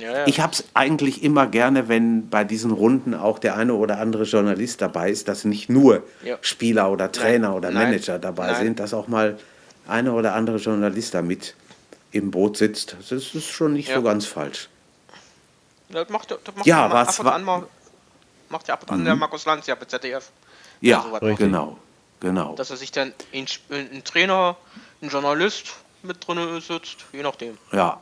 [0.00, 0.26] Ja, ja.
[0.26, 4.24] Ich habe es eigentlich immer gerne, wenn bei diesen Runden auch der eine oder andere
[4.24, 6.38] Journalist dabei ist, dass nicht nur Ja.
[6.40, 7.88] Spieler oder Trainer oder Nein.
[7.90, 8.64] Manager dabei Nein.
[8.64, 9.38] sind, dass auch mal
[9.86, 11.54] eine oder andere Journalist da mit
[12.12, 12.96] im Boot sitzt.
[12.98, 13.96] Das ist schon nicht Ja.
[13.96, 14.68] so ganz falsch.
[15.90, 17.48] das macht, das macht Ja, mal was ab und war- Mhm.
[17.48, 17.66] an mal,
[18.48, 20.30] macht ja ab und an der Markus Lanz ja bei ZDF.
[20.80, 21.38] Ja, Richtig.
[21.38, 21.76] genau.
[22.20, 22.54] genau.
[22.54, 24.56] Dass er sich dann ein, ein Trainer,
[25.02, 25.66] ein Journalist
[26.02, 27.58] mit drin sitzt, je nachdem.
[27.72, 28.00] Ja.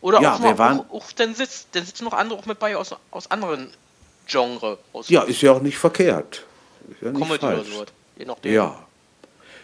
[0.00, 2.58] Oder Ja, auch, mal, waren- auch, auch dann sitzt, dann sitzen noch andere auch mit
[2.58, 3.68] bei aus, aus anderen
[4.26, 6.44] Genre, aus Ja, ist ja auch nicht verkehrt.
[6.90, 7.68] Ist ja nicht Comedy oder falsch.
[7.68, 7.84] so.
[8.16, 8.52] Je nachdem.
[8.54, 8.78] Ja.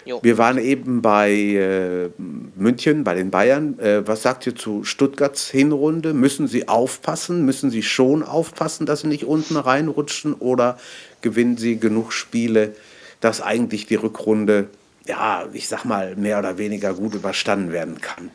[0.05, 0.21] Jo.
[0.23, 2.11] Wir waren eben bei äh,
[2.55, 3.77] München, bei den Bayern.
[3.81, 6.15] Äh, was sagt ihr zu Stuttgarts Hinrunde?
[6.15, 7.45] Müssen sie aufpassen?
[7.45, 10.35] Müssen sie schon aufpassen, dass sie nicht unten reinrutschen?
[10.35, 10.79] Oder
[11.23, 12.77] gewinnen sie genug Spiele,
[13.21, 14.69] dass eigentlich die Rückrunde,
[15.07, 18.31] ja, ich sag mal, mehr oder weniger gut überstanden werden kann?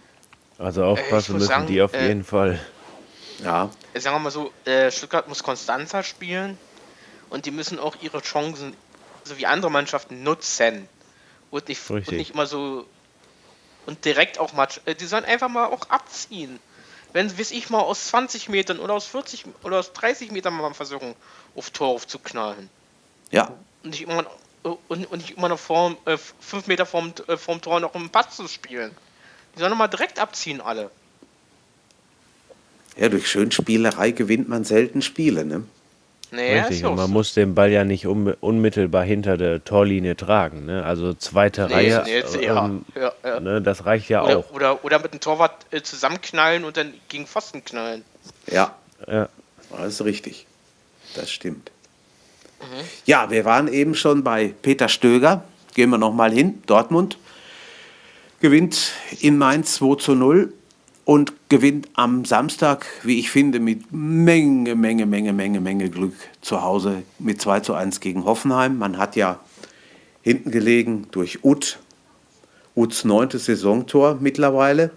[0.61, 2.59] Also aufpassen muss müssen sagen, die auf äh, jeden Fall.
[3.43, 6.57] Ja, sagen wir mal so, äh, Stuttgart muss Konstanzer spielen
[7.29, 8.75] und die müssen auch ihre Chancen,
[9.23, 10.87] so wie andere Mannschaften, nutzen.
[11.49, 12.85] Und nicht, und nicht immer so
[13.85, 16.59] und direkt auch mal, äh, die sollen einfach mal auch abziehen.
[17.13, 20.73] Wenn, weiß ich mal, aus 20 Metern oder aus 40 oder aus 30 Metern mal
[20.73, 21.15] versuchen,
[21.55, 22.69] auf Tor aufzuknallen.
[23.31, 23.51] ja,
[23.83, 24.25] Und nicht immer,
[24.63, 28.09] und, und nicht immer noch vorm, äh, 5 Meter vorm, äh, vorm Tor noch einen
[28.09, 28.95] Pass zu spielen.
[29.55, 30.89] Die sollen doch mal direkt abziehen, alle.
[32.97, 35.63] ja, durch Schönspielerei gewinnt man selten Spiele, ne?
[36.33, 37.11] Naja, Richtig, und man so.
[37.11, 40.65] muss den Ball ja nicht un unmittelbar hinter der Torlinie tragen.
[40.65, 40.81] Ne?
[40.85, 43.39] Also zweite Nee, Reihe, nee, jetzt, ja, ähm, ja, ja.
[43.41, 44.51] Ne, das reicht ja Oder, auch.
[44.53, 48.05] oder, oder mit dem Torwart äh, zusammenknallen und dann gegen Pfosten knallen.
[48.47, 48.75] Ja,
[49.07, 49.27] Ja.
[49.77, 50.47] Das ist richtig.
[51.15, 51.71] Das stimmt.
[53.05, 55.43] Ja, wir waren eben schon bei Peter Stöger.
[55.75, 56.61] Gehen wir noch mal hin.
[56.65, 57.17] Dortmund
[58.41, 60.51] gewinnt in Mainz 2 zu 0
[61.05, 66.61] und gewinnt am Samstag, wie ich finde, mit Menge, Menge, Menge, Menge, Menge Glück zu
[66.61, 68.77] Hause mit 2 zu 1 gegen Hoffenheim.
[68.77, 69.39] Man hat ja
[70.21, 71.79] hinten gelegen durch Ut.
[72.73, 74.91] Uts neuntes Saisontor mittlerweile.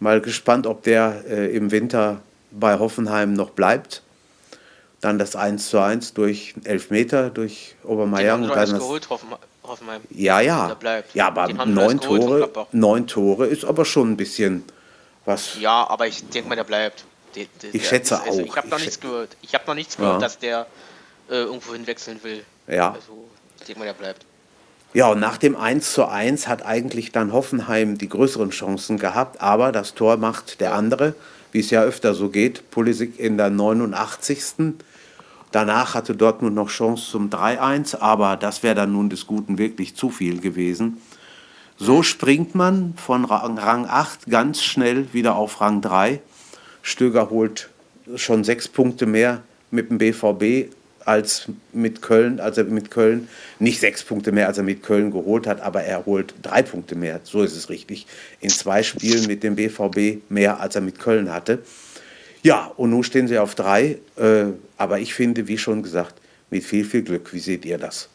[0.00, 4.02] Mal gespannt, ob der äh, im Winter bei Hoffenheim noch bleibt.
[5.00, 8.32] Dann das 1 zu 1 durch Elfmeter durch Obermeier.
[8.32, 9.28] haben und dann das, geholt, Hoffen,
[9.70, 10.00] Hoffenheim.
[10.10, 10.76] ja, ja.
[11.14, 14.64] Ja, aber neun Tore, neun Tore ist aber schon ein bisschen
[15.24, 15.58] was.
[15.60, 17.04] Ja, aber ich denke mal, der bleibt.
[17.36, 18.46] Der, der, Ich schätze ist- also auch.
[18.46, 19.36] Ich habe noch Ich nichts gehört.
[19.42, 20.18] Ich habe noch nichts gehört, Ja.
[20.20, 20.66] dass der
[21.30, 22.44] äh, irgendwo hinwechseln will.
[22.66, 22.92] Ja.
[22.92, 23.28] Also,
[23.60, 24.26] ich denke mal, der bleibt.
[24.92, 29.40] Ja, und nach dem 1 zu 1 hat eigentlich dann Hoffenheim die größeren Chancen gehabt,
[29.40, 31.14] aber das Tor macht der andere,
[31.52, 34.74] wie es ja öfter so geht, Pulisic in der 89.
[35.52, 39.96] Danach hatte Dortmund noch Chance zum 3-1, aber das wäre dann nun des Guten wirklich
[39.96, 40.98] zu viel gewesen.
[41.76, 46.20] So springt man von Rang, Rang 8 ganz schnell wieder auf Rang 3.
[46.82, 47.70] Stöger holt
[48.16, 50.72] schon sechs Punkte mehr mit dem BVB
[51.04, 53.28] als mit Köln, als er mit Köln
[53.58, 56.94] nicht sechs Punkte mehr, als er mit Köln geholt hat, aber er holt drei Punkte
[56.94, 58.06] mehr, so ist es richtig,
[58.40, 61.60] in zwei Spielen mit dem BVB mehr, als er mit Köln hatte.
[62.42, 64.46] Ja, und nun stehen sie auf drei, äh,
[64.78, 66.14] aber ich finde, wie schon gesagt,
[66.48, 67.32] mit viel, viel Glück.
[67.32, 68.08] Wie seht ihr das?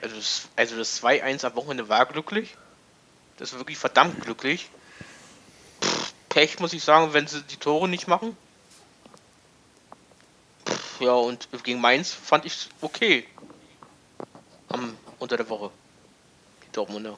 [0.00, 2.56] Also das, also das 2-1 am Wochenende war glücklich.
[3.38, 4.68] Das ist wirklich verdammt glücklich.
[5.82, 8.36] Pff, Pech muss ich sagen, wenn sie die Tore nicht machen.
[10.66, 13.24] Pff, Ja, und gegen Mainz fand ich okay.
[14.68, 15.70] Am, unter der Woche.
[16.64, 17.16] Die Dortmunder.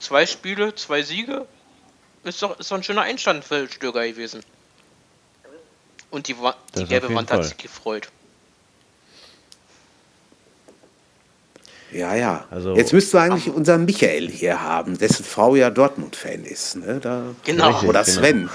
[0.00, 1.46] Zwei Spiele, zwei Siege.
[2.24, 4.40] Ist doch, ist doch ein schöner Einstand für Stöger gewesen.
[6.10, 7.44] Und die, Wa- die gelbe Wand hat Fall.
[7.44, 8.08] sich gefreut.
[11.92, 12.44] Ja, ja.
[12.50, 16.76] Also- Jetzt müssten wir eigentlich unseren Michael hier haben, dessen Frau ja Dortmund-Fan ist.
[16.76, 16.98] Ne?
[17.00, 17.68] Da, Genau.
[17.70, 17.88] Richtig.
[17.88, 18.18] Oder genau.
[18.20, 18.50] Sven.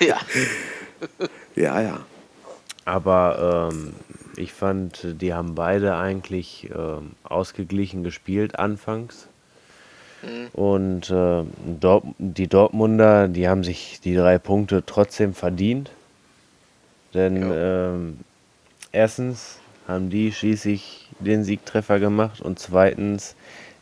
[0.00, 0.18] ja.
[1.56, 2.00] ja, ja.
[2.84, 3.94] Aber ähm,
[4.36, 9.26] ich fand, die haben beide eigentlich ähm, ausgeglichen gespielt anfangs.
[10.52, 11.44] Und äh,
[11.80, 15.90] Dort die Dortmunder, die haben sich die drei Punkte trotzdem verdient.
[17.14, 18.20] Denn ähm,
[18.92, 19.58] erstens
[19.88, 23.34] haben die schließlich den Siegtreffer gemacht und zweitens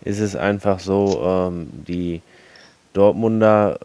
[0.04, 2.22] ist es einfach so, ähm, die
[2.94, 3.78] Dortmunder,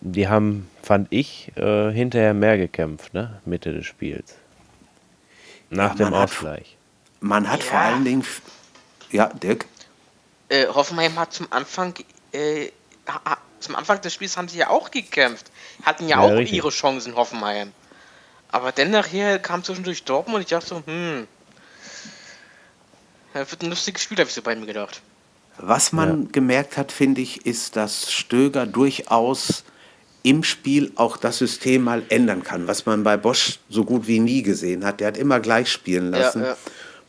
[0.00, 3.40] die haben, fand ich, äh, hinterher mehr gekämpft, ne?
[3.46, 4.36] Mitte des Spiels.
[5.70, 6.76] Nach Ja, dem man hat- Ausgleich.
[7.20, 7.86] Man hat vor Ja.
[7.86, 8.24] allen Dingen.
[9.10, 9.66] Ja, Dirk?
[10.50, 11.94] Äh, Hoffenheim hat zum Anfang,
[12.32, 12.68] äh,
[13.08, 15.50] ha, ha- zum Anfang des Spiels haben sie ja auch gekämpft.
[15.84, 16.56] Hatten ja, Ja, auch richtig.
[16.58, 17.72] ihre Chancen, Hoffenheim.
[18.52, 21.26] Aber dann nachher kam zwischendurch Dortmund und ich dachte so, hm.
[23.32, 25.00] Das wird ein lustiges Spiel, habe ich so bei mir gedacht.
[25.58, 29.62] Was man gemerkt hat, finde ich, ist, dass Stöger durchaus
[30.22, 34.18] im Spiel auch das System mal ändern kann, was man bei Bosch so gut wie
[34.18, 35.00] nie gesehen hat.
[35.00, 36.44] Der hat immer gleich spielen lassen.
[36.44, 36.56] ja.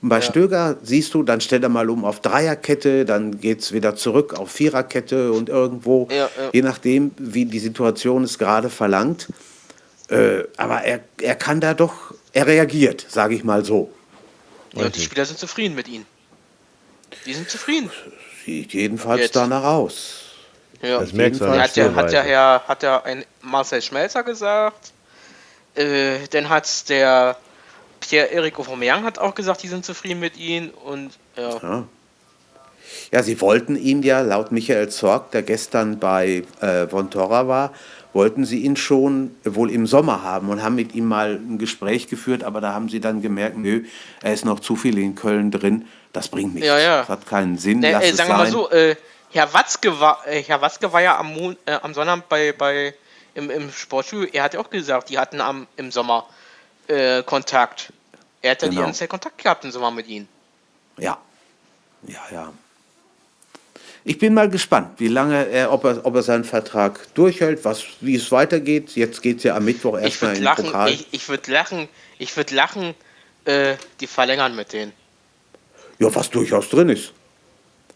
[0.02, 3.72] Und bei Stöger siehst du, dann stellt er mal um auf Dreierkette, dann geht es
[3.72, 6.30] wieder zurück auf Viererkette und irgendwo, Ja, ja.
[6.52, 9.28] je nachdem, wie die Situation es gerade verlangt.
[10.10, 13.91] Äh, aber er, er kann da doch, er reagiert, sage ich mal so.
[14.74, 15.02] Ja, die.
[15.02, 16.06] Spieler sind zufrieden mit ihm.
[17.26, 17.91] Die sind zufrieden.
[18.45, 19.36] Sieht jedenfalls Jetzt.
[19.36, 20.22] danach aus.
[20.82, 20.99] Ja.
[20.99, 22.22] Das merkst du an der hat ja, hat ja.
[22.24, 24.93] Herr, hat ja ein Marcel Schmelzer gesagt.
[25.76, 27.38] Äh, dann hat der
[28.02, 30.72] Pierre-Eric Aubameyang hat auch gesagt, die sind zufrieden mit ihm.
[30.84, 31.84] Und ja, Ja.
[33.12, 37.74] Ja, sie wollten ihn ja, laut Michael Zorg, der gestern bei äh, Von Torra war,
[38.14, 42.08] wollten sie ihn schon wohl im Sommer haben und haben mit ihm mal ein Gespräch
[42.08, 43.84] geführt, aber da haben sie dann gemerkt, nö,
[44.22, 46.68] er ist noch zu viel in Köln drin, das bringt nichts.
[46.68, 46.99] Ja, ja.
[46.99, 48.95] Das hat keinen Sinn, ne, lass äh, es sagen wir mal so, äh,
[49.32, 52.93] Herr, Watzke war, äh, Herr Watzke war ja am, Mon äh, am Sonnabend bei, bei
[53.34, 54.28] im, im Sportstudio.
[54.34, 56.28] Er hat ja auch gesagt, die hatten am, im Sommer
[56.88, 57.91] äh, Kontakt.
[58.41, 58.88] Er hat ja die Genau.
[58.88, 60.27] ganze Zeit Kontakt gehabt im Sommer mit ihnen.
[60.97, 61.17] Ja,
[62.07, 62.53] ja, ja.
[64.03, 67.84] Ich bin mal gespannt, wie lange er, ob er, ob er seinen Vertrag durchhält, was,
[67.99, 68.95] wie es weitergeht.
[68.95, 70.89] Jetzt geht es ja am Mittwoch erstmal in den lachen, Pokal.
[70.89, 72.95] ich, ich würde lachen, ich würde lachen,
[73.45, 74.91] äh, die verlängern mit denen.
[75.99, 77.13] Ja, was durchaus drin ist.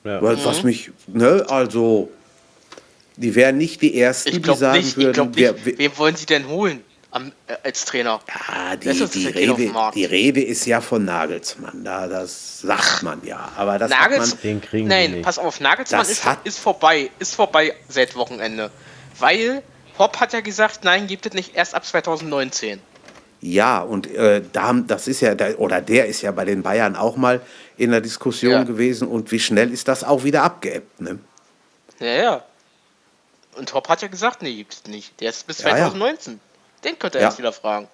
[0.03, 0.21] Ja.
[0.21, 0.65] Weil, Was Mhm.
[0.69, 2.11] mich, ne, also,
[3.15, 5.37] die wären nicht die Ersten, Ich die glaube sagen nicht, ich würden, nicht.
[5.65, 6.83] wer, Wen wollen sie denn holen
[7.15, 8.19] am, äh, als Trainer?
[8.47, 9.95] ah, die, die, Markt.
[9.95, 13.51] die Rede ist ja von Nagelsmann, da, das sagt man ja.
[13.55, 17.09] Aber das Nagels, hat man, Den kriegen Nein, pass auf, Nagelsmann ist, hat- ist vorbei,
[17.19, 18.69] ist vorbei seit Wochenende.
[19.17, 19.63] Weil
[19.97, 22.81] Hopp hat ja gesagt, nein, gibt es nicht erst ab 2019.
[23.41, 26.63] ja, und äh, da, haben- das ist ja, da, oder der ist ja bei den
[26.63, 27.39] Bayern auch mal
[27.77, 28.63] in der Diskussion Ja.
[28.63, 31.19] gewesen und wie schnell ist das auch wieder abgeebbt, ne?
[31.99, 32.43] Ja, ja.
[33.55, 35.17] Und Hopp hat ja gesagt, nee, gibt es nicht.
[35.21, 35.85] Der ist bis Ja, ja.
[36.85, 36.93] 2019.
[36.93, 37.27] Den könnt ihr Ja.
[37.29, 37.87] jetzt wieder fragen.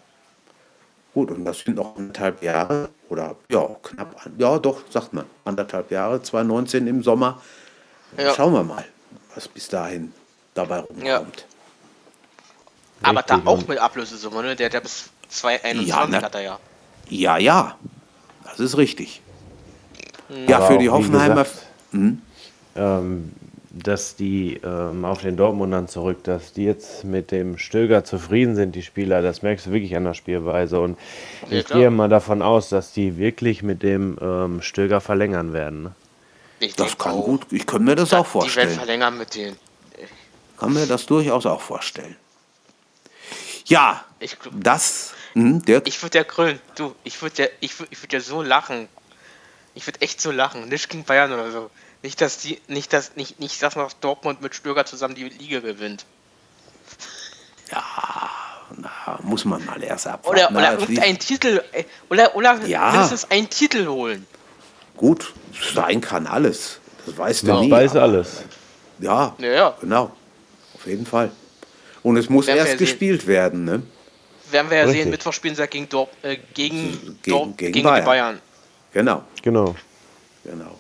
[1.13, 5.91] Gut, und das sind noch anderthalb Jahre oder ja, knapp, ja doch, sagt man, anderthalb
[5.91, 7.41] Jahre, 2019 im Sommer.
[8.17, 8.33] Ja.
[8.33, 8.85] Schauen wir mal,
[9.35, 10.13] was bis dahin
[10.53, 11.05] dabei rumkommt.
[11.05, 11.25] Ja.
[13.03, 14.55] Aber da auch mit Ablösesumme, ne?
[14.55, 16.21] Der, der bis 2021 Ja, ne?
[16.21, 16.59] hat er ja.
[17.09, 17.77] Ja, ja,
[18.45, 19.21] das ist richtig.
[20.47, 21.43] Ja, Aber für die Hoffenheimer.
[21.43, 21.65] gesagt,
[22.75, 23.33] ähm,
[23.73, 28.75] dass die ähm, auf den Dortmundern zurück, dass die jetzt mit dem Stöger zufrieden sind,
[28.75, 30.79] die Spieler, das merkst du wirklich an der Spielweise.
[30.81, 30.97] Und
[31.49, 31.79] Ja, ich klar.
[31.79, 35.83] gehe mal davon aus, dass die wirklich mit dem ähm, Stöger verlängern werden.
[35.83, 35.91] Ne?
[36.59, 37.25] Ich Das kann auch.
[37.25, 38.69] gut, ich kann mir das auch Die werden vorstellen.
[38.71, 39.57] verlängern mit denen.
[40.57, 42.15] Kann mir das durchaus auch vorstellen.
[43.65, 46.59] Ja, Ich, das, hm, Dirk, ich würde ja grün.
[46.75, 48.87] Du, ich würde ja, ich würd, ich würd ja so lachen.
[49.73, 50.67] Ich würde echt so lachen.
[50.67, 51.71] Nicht gegen Bayern oder so.
[52.03, 55.59] Nicht, dass die, nicht, dass, nicht, nicht, dass noch Dortmund mit Stöger zusammen die Liga
[55.59, 56.05] gewinnt.
[57.71, 60.29] na, muss man mal erst abwarten.
[60.29, 62.91] Oder, Na, oder irgendein Titel, äh, oder, oder Ja.
[62.91, 64.25] mindestens einen Titel holen.
[64.97, 65.33] Gut,
[65.73, 66.79] sein kann alles.
[67.05, 67.71] Das weißt du Ja, nie.
[67.71, 68.43] weiß aber- alles.
[68.99, 69.77] Ja, Ja, ja.
[69.81, 70.11] genau.
[70.75, 71.31] Auf jeden Fall.
[72.03, 72.77] Und es muss erst ja sehen.
[72.77, 73.83] gespielt werden, ne?
[74.51, 75.03] Werden wir ja Richtig.
[75.03, 78.01] sehen, Mittwoch spielen sie ja gegen, Dort, äh, gegen, Gegen- Dort, gegen gegen, Bayern.
[78.01, 78.41] die Bayern.
[78.93, 79.75] Genau, Genau.
[80.43, 80.77] genau.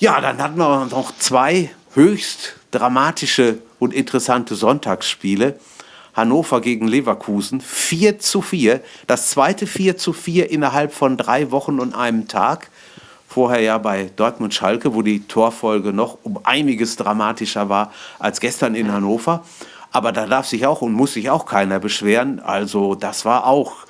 [0.00, 5.60] Ja, dann hatten wir noch zwei höchst dramatische und interessante Sonntagsspiele.
[6.14, 8.80] Hannover gegen Leverkusen, 4 zu 4.
[9.06, 12.70] Das zweite 4 zu 4 innerhalb von drei Wochen und einem Tag.
[13.28, 18.74] Vorher ja bei Dortmund Schalke, wo die Torfolge noch um einiges dramatischer war als gestern
[18.74, 19.44] in Hannover.
[19.92, 22.40] Aber da darf sich auch und muss sich auch keiner beschweren.
[22.40, 23.84] Also das war auch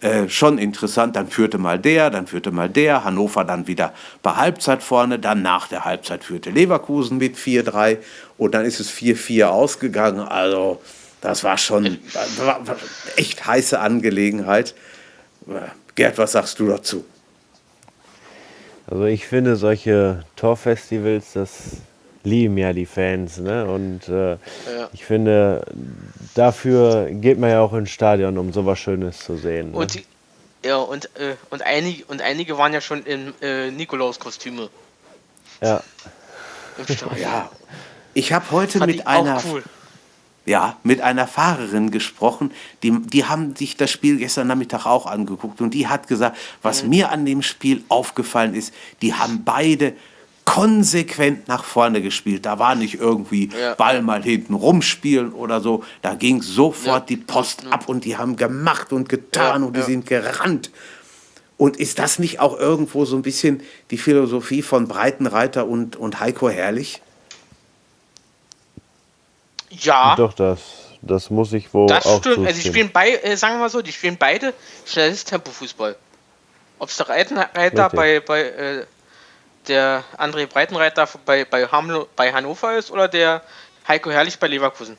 [0.00, 1.16] äh, schon interessant.
[1.16, 3.04] Dann führte mal der, dann führte mal der.
[3.04, 3.92] Hannover dann wieder
[4.22, 5.18] bei Halbzeit vorne.
[5.18, 7.98] Dann nach der Halbzeit führte Leverkusen mit 4-3.
[8.36, 10.20] Und dann ist es 4-4 ausgegangen.
[10.20, 10.80] Also
[11.20, 12.60] das war schon das war,
[13.16, 14.74] echt heiße Angelegenheit.
[15.94, 17.04] Gerd, was sagst du dazu?
[18.86, 21.78] Also ich finde solche Torfestivals, das
[22.28, 23.38] lieben ja die Fans.
[23.38, 23.64] Ne?
[23.64, 24.36] Und äh,
[24.92, 25.64] ich finde,
[26.34, 29.72] dafür geht man ja auch ins Stadion, um sowas Schönes zu sehen.
[29.72, 29.76] Ne?
[29.78, 30.04] Und, die,
[30.64, 34.68] ja, und, äh, und, einige, und einige waren ja schon in äh, Nikolaus-Kostüme
[35.60, 35.82] ja.
[37.20, 37.50] Ja,
[38.14, 39.64] ich habe heute Fand mit einer cool.
[40.46, 42.52] ja, mit einer Fahrerin gesprochen,
[42.84, 46.84] die, die haben sich das Spiel gestern Nachmittag auch angeguckt und die hat gesagt, was
[46.84, 46.88] Mhm.
[46.90, 48.72] mir an dem Spiel aufgefallen ist,
[49.02, 49.94] die haben beide
[50.48, 52.46] konsequent nach vorne gespielt.
[52.46, 53.74] Da war nicht irgendwie Ja.
[53.74, 55.84] Ball mal hinten rumspielen oder so.
[56.00, 57.16] Da ging sofort Ja.
[57.16, 59.86] die Post ab und die haben gemacht und getan Ja, und die ja.
[59.86, 60.70] sind gerannt.
[61.58, 66.18] Und ist das nicht auch irgendwo so ein bisschen die Philosophie von Breitenreiter und, und
[66.18, 67.02] Heiko Herrlich?
[69.68, 70.60] Ja, Doch, das,
[71.02, 72.46] das muss ich wohl das auch stimmt.
[72.46, 74.54] Also die spielen bei, äh, sagen wir mal so, die spielen beide
[74.86, 75.94] schnelles Tempofußball.
[76.78, 77.96] Ob es der Reitenreiter Richtig.
[77.96, 78.86] bei, bei äh,
[79.68, 83.42] der André Breitenreiter bei, bei, Hamlo, bei Hannover ist oder der
[83.86, 84.96] Heiko Herrlich bei Leverkusen.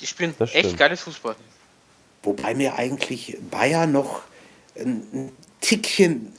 [0.00, 1.36] Die spielen echt geiles Fußball.
[2.22, 4.22] Wobei mir eigentlich Bayern noch
[4.76, 6.32] ein, ein Tickchen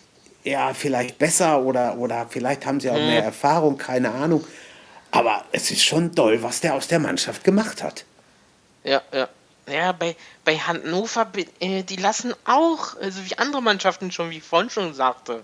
[0.44, 4.46] ja, vielleicht besser oder, oder vielleicht haben sie auch mehr Erfahrung, keine Ahnung.
[5.12, 8.06] Aber es ist schon toll, was der aus der Mannschaft gemacht hat.
[8.84, 9.28] Ja, ja.
[9.68, 10.16] Ja, bei,
[10.46, 11.28] bei Hannover,
[11.60, 15.44] äh, die lassen auch, also wie andere Mannschaften schon, wie ich vorhin schon sagte,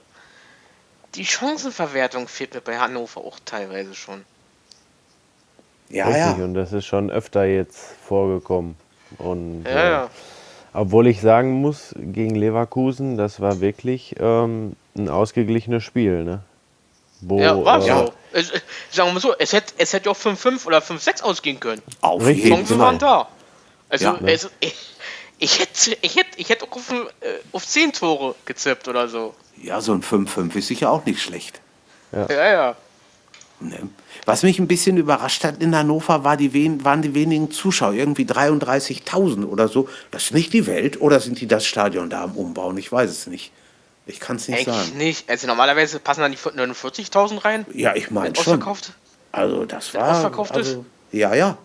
[1.16, 4.24] die Chancenverwertung fehlt mir bei Hannover auch teilweise schon.
[5.90, 6.44] Ja, Richtig, ja.
[6.44, 8.76] und das ist schon öfter jetzt vorgekommen.
[9.18, 10.10] Und Ja, äh, ja.
[10.74, 16.42] obwohl ich sagen muss, gegen Leverkusen, das war wirklich ähm, ein ausgeglichenes Spiel, ne?
[17.22, 18.14] Wo, Ja, war äh, so.
[18.34, 18.60] Es, äh,
[18.92, 21.82] sagen wir mal so, es hätte, es hätte auch 5-5 oder 5-6 ausgehen können.
[22.02, 22.86] Auf Richtig, jeden Chancen genau.
[22.86, 23.28] waren da.
[23.90, 24.20] Also, Ja.
[24.26, 24.76] also ich,
[25.40, 27.06] ich hätte, ich hätte, ich hätte auch auf, äh,
[27.52, 29.34] auf 10 Tore gezippt oder so.
[29.62, 31.62] Ja, so ein 5-5 ist sicher auch nicht schlecht.
[32.12, 32.76] Ja, ja.
[33.60, 33.90] Ne?
[34.26, 37.94] Was mich ein bisschen überrascht hat in Hannover, war die wen waren die wenigen Zuschauer,
[37.94, 39.88] irgendwie 33.000 oder so.
[40.12, 42.78] Das ist nicht die Welt oder sind die das Stadion da am Umbauen?
[42.78, 43.52] Ich weiß es nicht.
[44.08, 44.98] Ich kann es nicht Eigentlich sagen.
[44.98, 45.30] nicht.
[45.30, 48.42] Also normalerweise passen da die 49.000 rein, Ja, ich meine schon.
[48.46, 48.92] ausverkauft.
[49.32, 50.12] Also das war.
[50.18, 50.68] ausverkauft ist?
[50.68, 51.58] also, Ja, ja.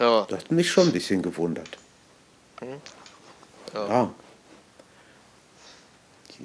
[0.00, 0.26] Ja.
[0.28, 1.68] Das hat mich schon ein bisschen gewundert.
[3.74, 4.10] Ja.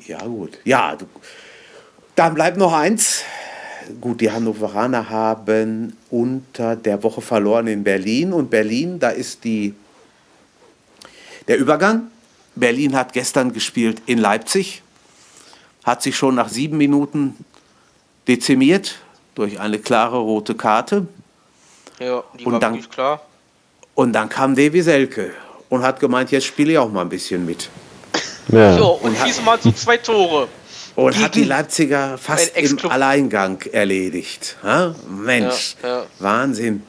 [0.05, 0.57] Ja, gut.
[0.66, 1.05] Ja, du,
[2.16, 3.24] dann bleibt noch eins.
[3.99, 8.34] Gut, die Hannoveraner haben unter der Woche verloren in Berlin.
[8.34, 9.74] Und Berlin, da ist die,
[11.47, 12.12] der Übergang.
[12.55, 14.84] Berlin hat gestern gespielt in Leipzig,
[15.84, 17.38] hat sich schon nach sieben Minuten
[18.28, 18.99] dezimiert
[19.34, 21.07] durch eine klare rote Karte.
[21.99, 23.22] Ja, die Und war dann- klar.
[23.95, 25.32] Und dann kam Davy Selke
[25.70, 27.70] und hat gemeint, jetzt spiele ich auch mal ein bisschen mit.
[28.49, 28.78] Ja.
[28.78, 30.47] So, und schießen mal so zwei Tore.
[30.95, 32.78] Und hat die Leipziger fast im.
[32.89, 34.57] Alleingang erledigt.
[34.63, 34.95] Ha?
[35.07, 36.05] Mensch, Ja, ja.
[36.20, 36.84] Wahnsinn.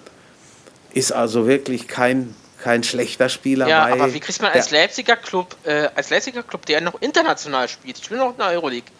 [0.92, 3.68] Ist also wirklich kein, kein schlechter Spieler.
[3.68, 7.00] Ja, bei aber wie kriegt man als Leipziger Club, äh, als Leipziger Club, der noch
[7.00, 8.90] international spielt, ich spiele noch in der Euroleague,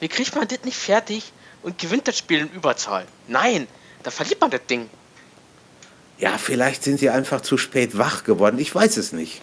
[0.00, 3.06] wie kriegt man das nicht fertig und gewinnt das Spiel in Überzahl?
[3.28, 3.66] Nein,
[4.02, 4.90] da verliert man das Ding.
[6.20, 8.58] Ja, vielleicht sind sie einfach zu spät wach geworden.
[8.58, 9.40] Ich weiß es nicht.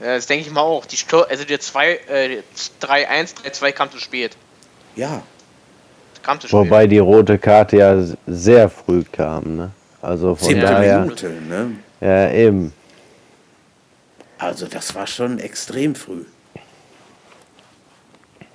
[0.00, 0.86] Ja, das denke ich mal auch.
[0.86, 2.42] Die Stor also der 2, äh,
[2.80, 4.36] 3-1, 3-2 kam zu spät.
[4.94, 5.22] Ja,
[6.22, 6.58] Kam zu spät.
[6.58, 7.96] Wobei die rote Karte ja
[8.26, 9.70] sehr früh kam, ne?
[10.00, 11.00] Also von siebte daher.
[11.00, 11.30] Minute.
[11.48, 11.70] Ne?
[12.00, 12.72] Ja, eben.
[14.38, 16.24] Also das war schon extrem früh.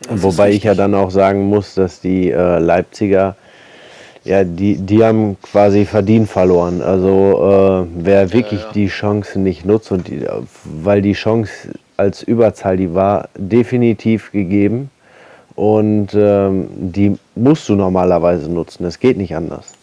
[0.09, 3.35] Und Wobei ich ja dann auch sagen muss, dass die äh, Leipziger,
[4.27, 6.81] ja, die, die haben quasi verdient verloren.
[6.81, 8.71] Also äh, wer wirklich ja.
[8.73, 10.25] die Chance nicht nutzt, und die,
[10.63, 11.51] weil die Chance
[11.97, 14.89] als Überzahl, die war definitiv gegeben.
[15.55, 18.85] Und ähm, die musst du normalerweise nutzen.
[18.85, 19.73] Es geht nicht anders.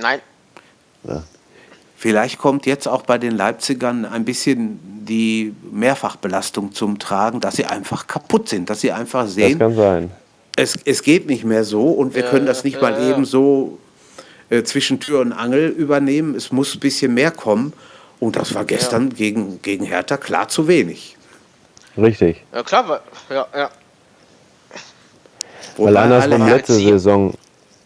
[0.00, 0.20] Nein,
[1.96, 7.64] Vielleicht kommt jetzt auch bei den Leipzigern ein bisschen die Mehrfachbelastung zum Tragen, dass sie
[7.64, 10.10] einfach kaputt sind, dass sie einfach Das sehen, kann sein.
[10.56, 13.10] Es, es geht nicht mehr so und wir Ja, können das nicht ja, mal ja.
[13.10, 13.78] eben so
[14.50, 16.34] äh, zwischen Tür und Angel übernehmen.
[16.34, 17.72] Es muss ein bisschen mehr kommen.
[18.18, 21.16] Und das war gestern gegen, gegen Hertha klar zu wenig.
[21.98, 22.42] Richtig.
[22.52, 23.00] ja klar, weil-
[23.30, 23.70] ja, ja.
[25.76, 27.34] Weil Wobei andersrum alle letzte Saison,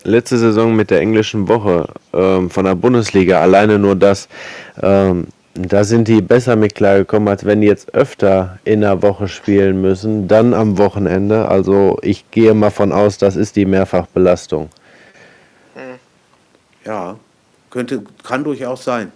[0.05, 4.29] letzte Saison mit der englischen Woche ähm, von der Bundesliga, alleine nur das,
[4.81, 9.29] ähm, da sind die besser mit klargekommen, als wenn die jetzt öfter in der Woche
[9.29, 11.49] spielen müssen, dann am Wochenende.
[11.49, 14.71] Also ich gehe mal von aus, das ist die Mehrfachbelastung.
[16.85, 17.19] Ja,
[17.69, 19.13] könnte, kann durchaus sein.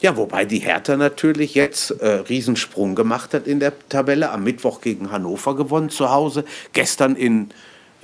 [0.00, 4.30] Ja, wobei die Hertha natürlich jetzt äh, Riesensprung gemacht hat in der Tabelle.
[4.30, 7.54] Am Mittwoch gegen Hannover gewonnen zu Hause, gestern in äh,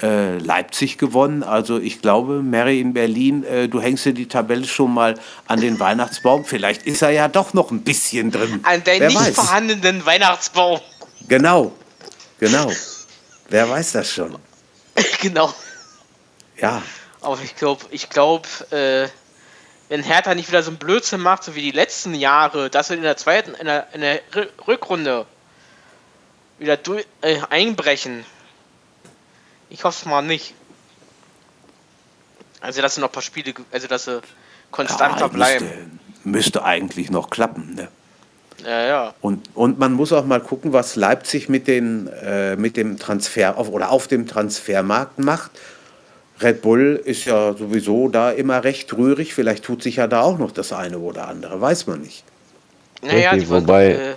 [0.01, 1.42] Leipzig gewonnen.
[1.42, 5.14] Also ich glaube, Mary in Berlin, äh, du hängst dir die Tabelle schon mal
[5.47, 6.44] an den Weihnachtsbaum.
[6.44, 8.61] Vielleicht ist er ja doch noch ein bisschen drin.
[8.64, 9.34] An deinen Wer nicht weiß.
[9.34, 10.80] vorhandenen Weihnachtsbaum.
[11.28, 11.72] Genau,
[12.38, 12.70] genau.
[13.49, 14.36] Wer weiß das schon?
[15.22, 15.53] genau.
[16.59, 16.82] Ja,
[17.22, 19.09] Aber ich glaube, ich glaube, äh,
[19.88, 22.97] wenn Hertha nicht wieder so einen Blödsinn macht, so wie die letzten Jahre, dass wir
[22.97, 25.26] in der zweiten, in der, in der Rü- Rückrunde
[26.59, 28.24] wieder durch, äh, einbrechen.
[29.69, 30.55] Ich hoffe es mal nicht.
[32.61, 34.21] Also, dass sie noch ein paar Spiele, also dass sie
[34.71, 35.64] konstanter ja, bleiben.
[36.25, 37.75] müsste, müsste eigentlich noch klappen.
[37.75, 37.89] Ne?
[38.64, 39.14] Ja, ja.
[39.21, 43.59] Und, und man muss auch mal gucken, was Leipzig mit, den, äh, mit dem Transfer
[43.59, 45.51] auf, oder auf dem Transfermarkt macht.
[46.41, 49.35] Red Bull ist ja sowieso da immer recht rührig.
[49.35, 52.25] Vielleicht tut sich ja da auch noch das eine oder andere, weiß man nicht.
[53.03, 54.14] Naja, Richtig, wobei- äh,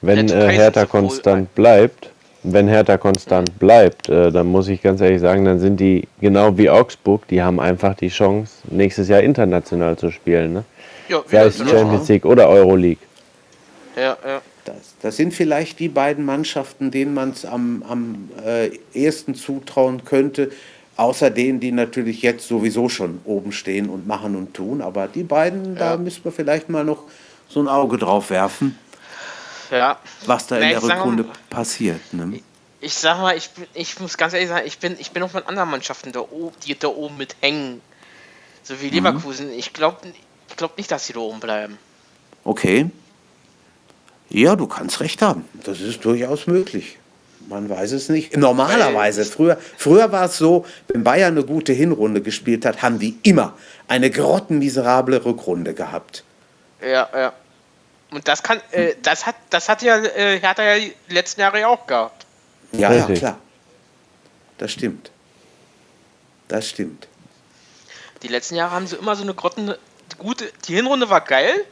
[0.00, 2.10] Wenn äh, Hertha konstant bleibt,
[2.52, 6.56] wenn Hertha konstant bleibt, äh, dann muss ich ganz ehrlich sagen, dann sind die genau
[6.56, 10.52] wie Augsburg, die haben einfach die Chance, nächstes Jahr international zu spielen.
[10.52, 10.64] Ne?
[11.08, 13.02] ja, Sei es Champions League oder Euroleague.
[13.96, 14.42] ja, ja.
[14.64, 20.04] Das, Das sind vielleicht die beiden Mannschaften, denen man es am, am äh, ehesten zutrauen
[20.04, 20.50] könnte,
[20.96, 24.82] außer denen, die natürlich jetzt sowieso schon oben stehen und machen und tun.
[24.82, 25.78] Aber die beiden, ja.
[25.78, 27.04] da müssen wir vielleicht mal noch
[27.48, 28.76] so ein Auge drauf werfen,
[29.70, 29.98] ja.
[30.26, 32.00] was da in der Rückrunde mal, passiert.
[32.12, 32.40] Ne?
[32.80, 35.46] Ich sag mal, ich, ich muss ganz ehrlich sagen, ich bin, ich bin auch mit
[35.46, 36.24] anderen Mannschaften, da,
[36.64, 37.80] die da oben mit hängen.
[38.62, 38.94] So wie mhm.
[38.94, 39.48] Leverkusen.
[39.48, 39.58] Mhm.
[39.58, 39.98] Ich glaube
[40.48, 41.78] ich glaub nicht, dass sie da oben bleiben.
[42.44, 42.90] Okay.
[44.30, 45.44] Ja, du kannst recht haben.
[45.64, 46.98] Das ist durchaus möglich.
[47.48, 48.36] Man weiß es nicht.
[48.36, 53.18] Normalerweise, früher, früher war es so, wenn Bayern eine gute Hinrunde gespielt hat, haben die
[53.22, 53.54] immer
[53.86, 56.24] eine grottenmiserable Rückrunde gehabt.
[56.82, 57.32] Ja, ja.
[58.10, 61.66] Und das kann, äh, das hat, das hat ja äh, Hertha ja die letzten Jahre
[61.66, 62.26] auch gehabt.
[62.72, 63.38] Ja, ja, klar.
[64.56, 65.10] Das stimmt.
[66.48, 67.06] Das stimmt.
[68.22, 69.74] Die letzten Jahre haben sie immer so eine Grotten.
[70.16, 71.64] Gute, die Hinrunde war geil,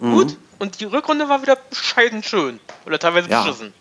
[0.00, 0.14] mhm.
[0.14, 2.60] gut, und die Rückrunde war wieder bescheiden schön.
[2.86, 3.42] Oder teilweise ja.
[3.42, 3.74] beschissen.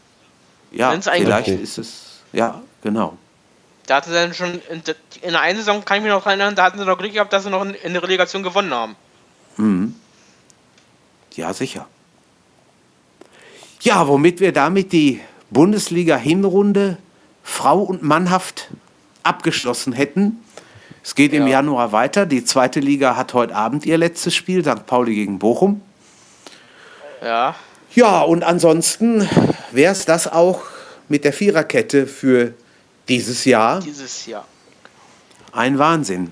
[0.72, 2.22] Ja, vielleicht ist es.
[2.34, 3.18] Ja, genau.
[3.86, 4.82] Da hatten sie dann schon in,
[5.22, 7.32] in der einen Saison, kann ich mich noch erinnern, da hatten sie noch Glück gehabt,
[7.34, 8.96] dass sie noch in, in der Relegation gewonnen haben.
[9.58, 9.96] Mhm.
[11.36, 11.88] Ja, sicher.
[13.82, 16.98] Ja, womit wir damit die Bundesliga-Hinrunde
[17.44, 18.70] Frau und Mannhaft
[19.24, 20.44] abgeschlossen hätten.
[21.04, 22.26] Es geht im Januar weiter.
[22.26, 24.86] Die zweite Liga hat heute Abend ihr letztes Spiel, St.
[24.86, 25.82] Pauli gegen Bochum.
[27.24, 27.56] Ja.
[27.94, 29.28] Ja, und ansonsten
[29.72, 30.62] wäre es das auch
[31.10, 32.54] mit der Viererkette für
[33.10, 33.80] dieses Jahr.
[33.82, 34.46] Dieses Jahr.
[35.52, 36.32] Ein Wahnsinn.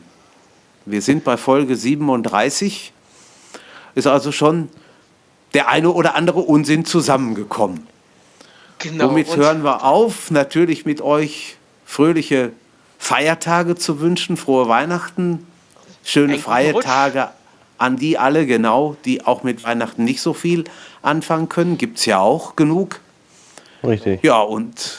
[0.85, 2.93] Wir sind bei Folge 37.
[3.95, 4.69] Ist also schon
[5.53, 7.87] der eine oder andere Unsinn zusammengekommen.
[8.79, 9.09] Genau.
[9.09, 10.31] Womit hören wir auf?
[10.31, 12.51] Natürlich mit euch fröhliche
[12.97, 15.45] Feiertage zu wünschen, frohe Weihnachten,
[16.03, 16.85] schöne Ein freie Rutsch.
[16.85, 17.29] Tage
[17.77, 20.65] an die alle, genau, die auch mit Weihnachten nicht so viel
[21.01, 21.77] anfangen können.
[21.77, 22.99] Gibt es ja auch genug.
[23.83, 24.21] Richtig.
[24.23, 24.97] Ja, und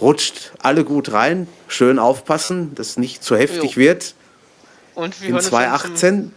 [0.00, 1.46] rutscht alle gut rein.
[1.68, 3.76] Schön aufpassen, dass es nicht zu heftig jo.
[3.76, 4.14] wird.
[4.94, 6.34] Und wir In 2018.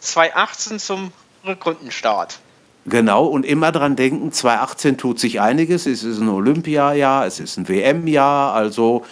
[0.00, 1.12] 2018 zum
[1.46, 2.38] Rückrundenstart.
[2.86, 5.86] Genau, und immer dran denken, 2018 tut sich einiges.
[5.86, 9.04] Es ist ein Olympiajahr, es ist ein WM-Jahr, also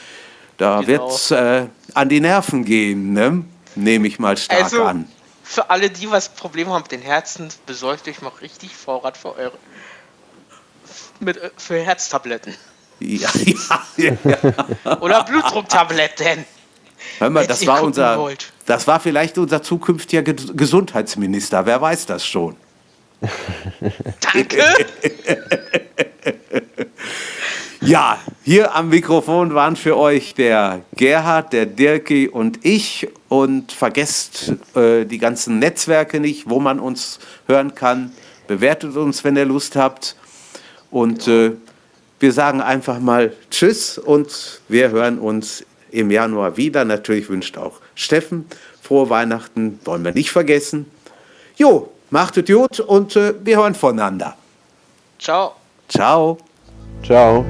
[0.58, 0.88] da genau.
[0.88, 3.44] wird es äh, an die Nerven gehen, ne?
[3.74, 5.08] nehme ich mal stark also, an.
[5.42, 9.36] Für alle, die was Probleme haben mit den Herzen, besorgt euch mal richtig Vorrat für
[9.36, 9.58] eure
[11.20, 12.54] mit, äh, für Herztabletten.
[13.00, 13.28] Ja,
[13.96, 15.00] ja, ja.
[15.00, 16.44] Oder Blutdrucktabletten.
[17.18, 18.52] Hör mal, das war unser, wollt.
[18.66, 21.66] das war vielleicht unser zukünftiger Gesundheitsminister.
[21.66, 22.56] Wer weiß das schon?
[24.32, 24.60] Danke.
[27.80, 33.08] ja, hier am Mikrofon waren für euch der Gerhard, der Dirki und ich.
[33.28, 38.12] Und vergesst äh, die ganzen Netzwerke nicht, wo man uns hören kann.
[38.46, 40.16] Bewertet uns, wenn ihr Lust habt.
[40.90, 41.52] Und äh,
[42.20, 46.84] wir sagen einfach mal Tschüss und wir hören uns im Januar wieder.
[46.84, 48.46] Natürlich wünscht auch Steffen
[48.82, 50.86] frohe Weihnachten, wollen wir nicht vergessen.
[51.56, 54.36] Jo, Macht es gut und äh, wir hören voneinander.
[55.18, 55.54] Ciao.
[55.88, 56.36] Ciao.
[57.02, 57.42] Ciao.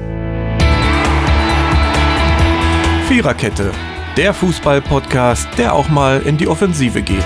[3.09, 3.73] Viererkette,
[4.15, 7.25] der Fußball-Podcast, der auch mal in die Offensive geht.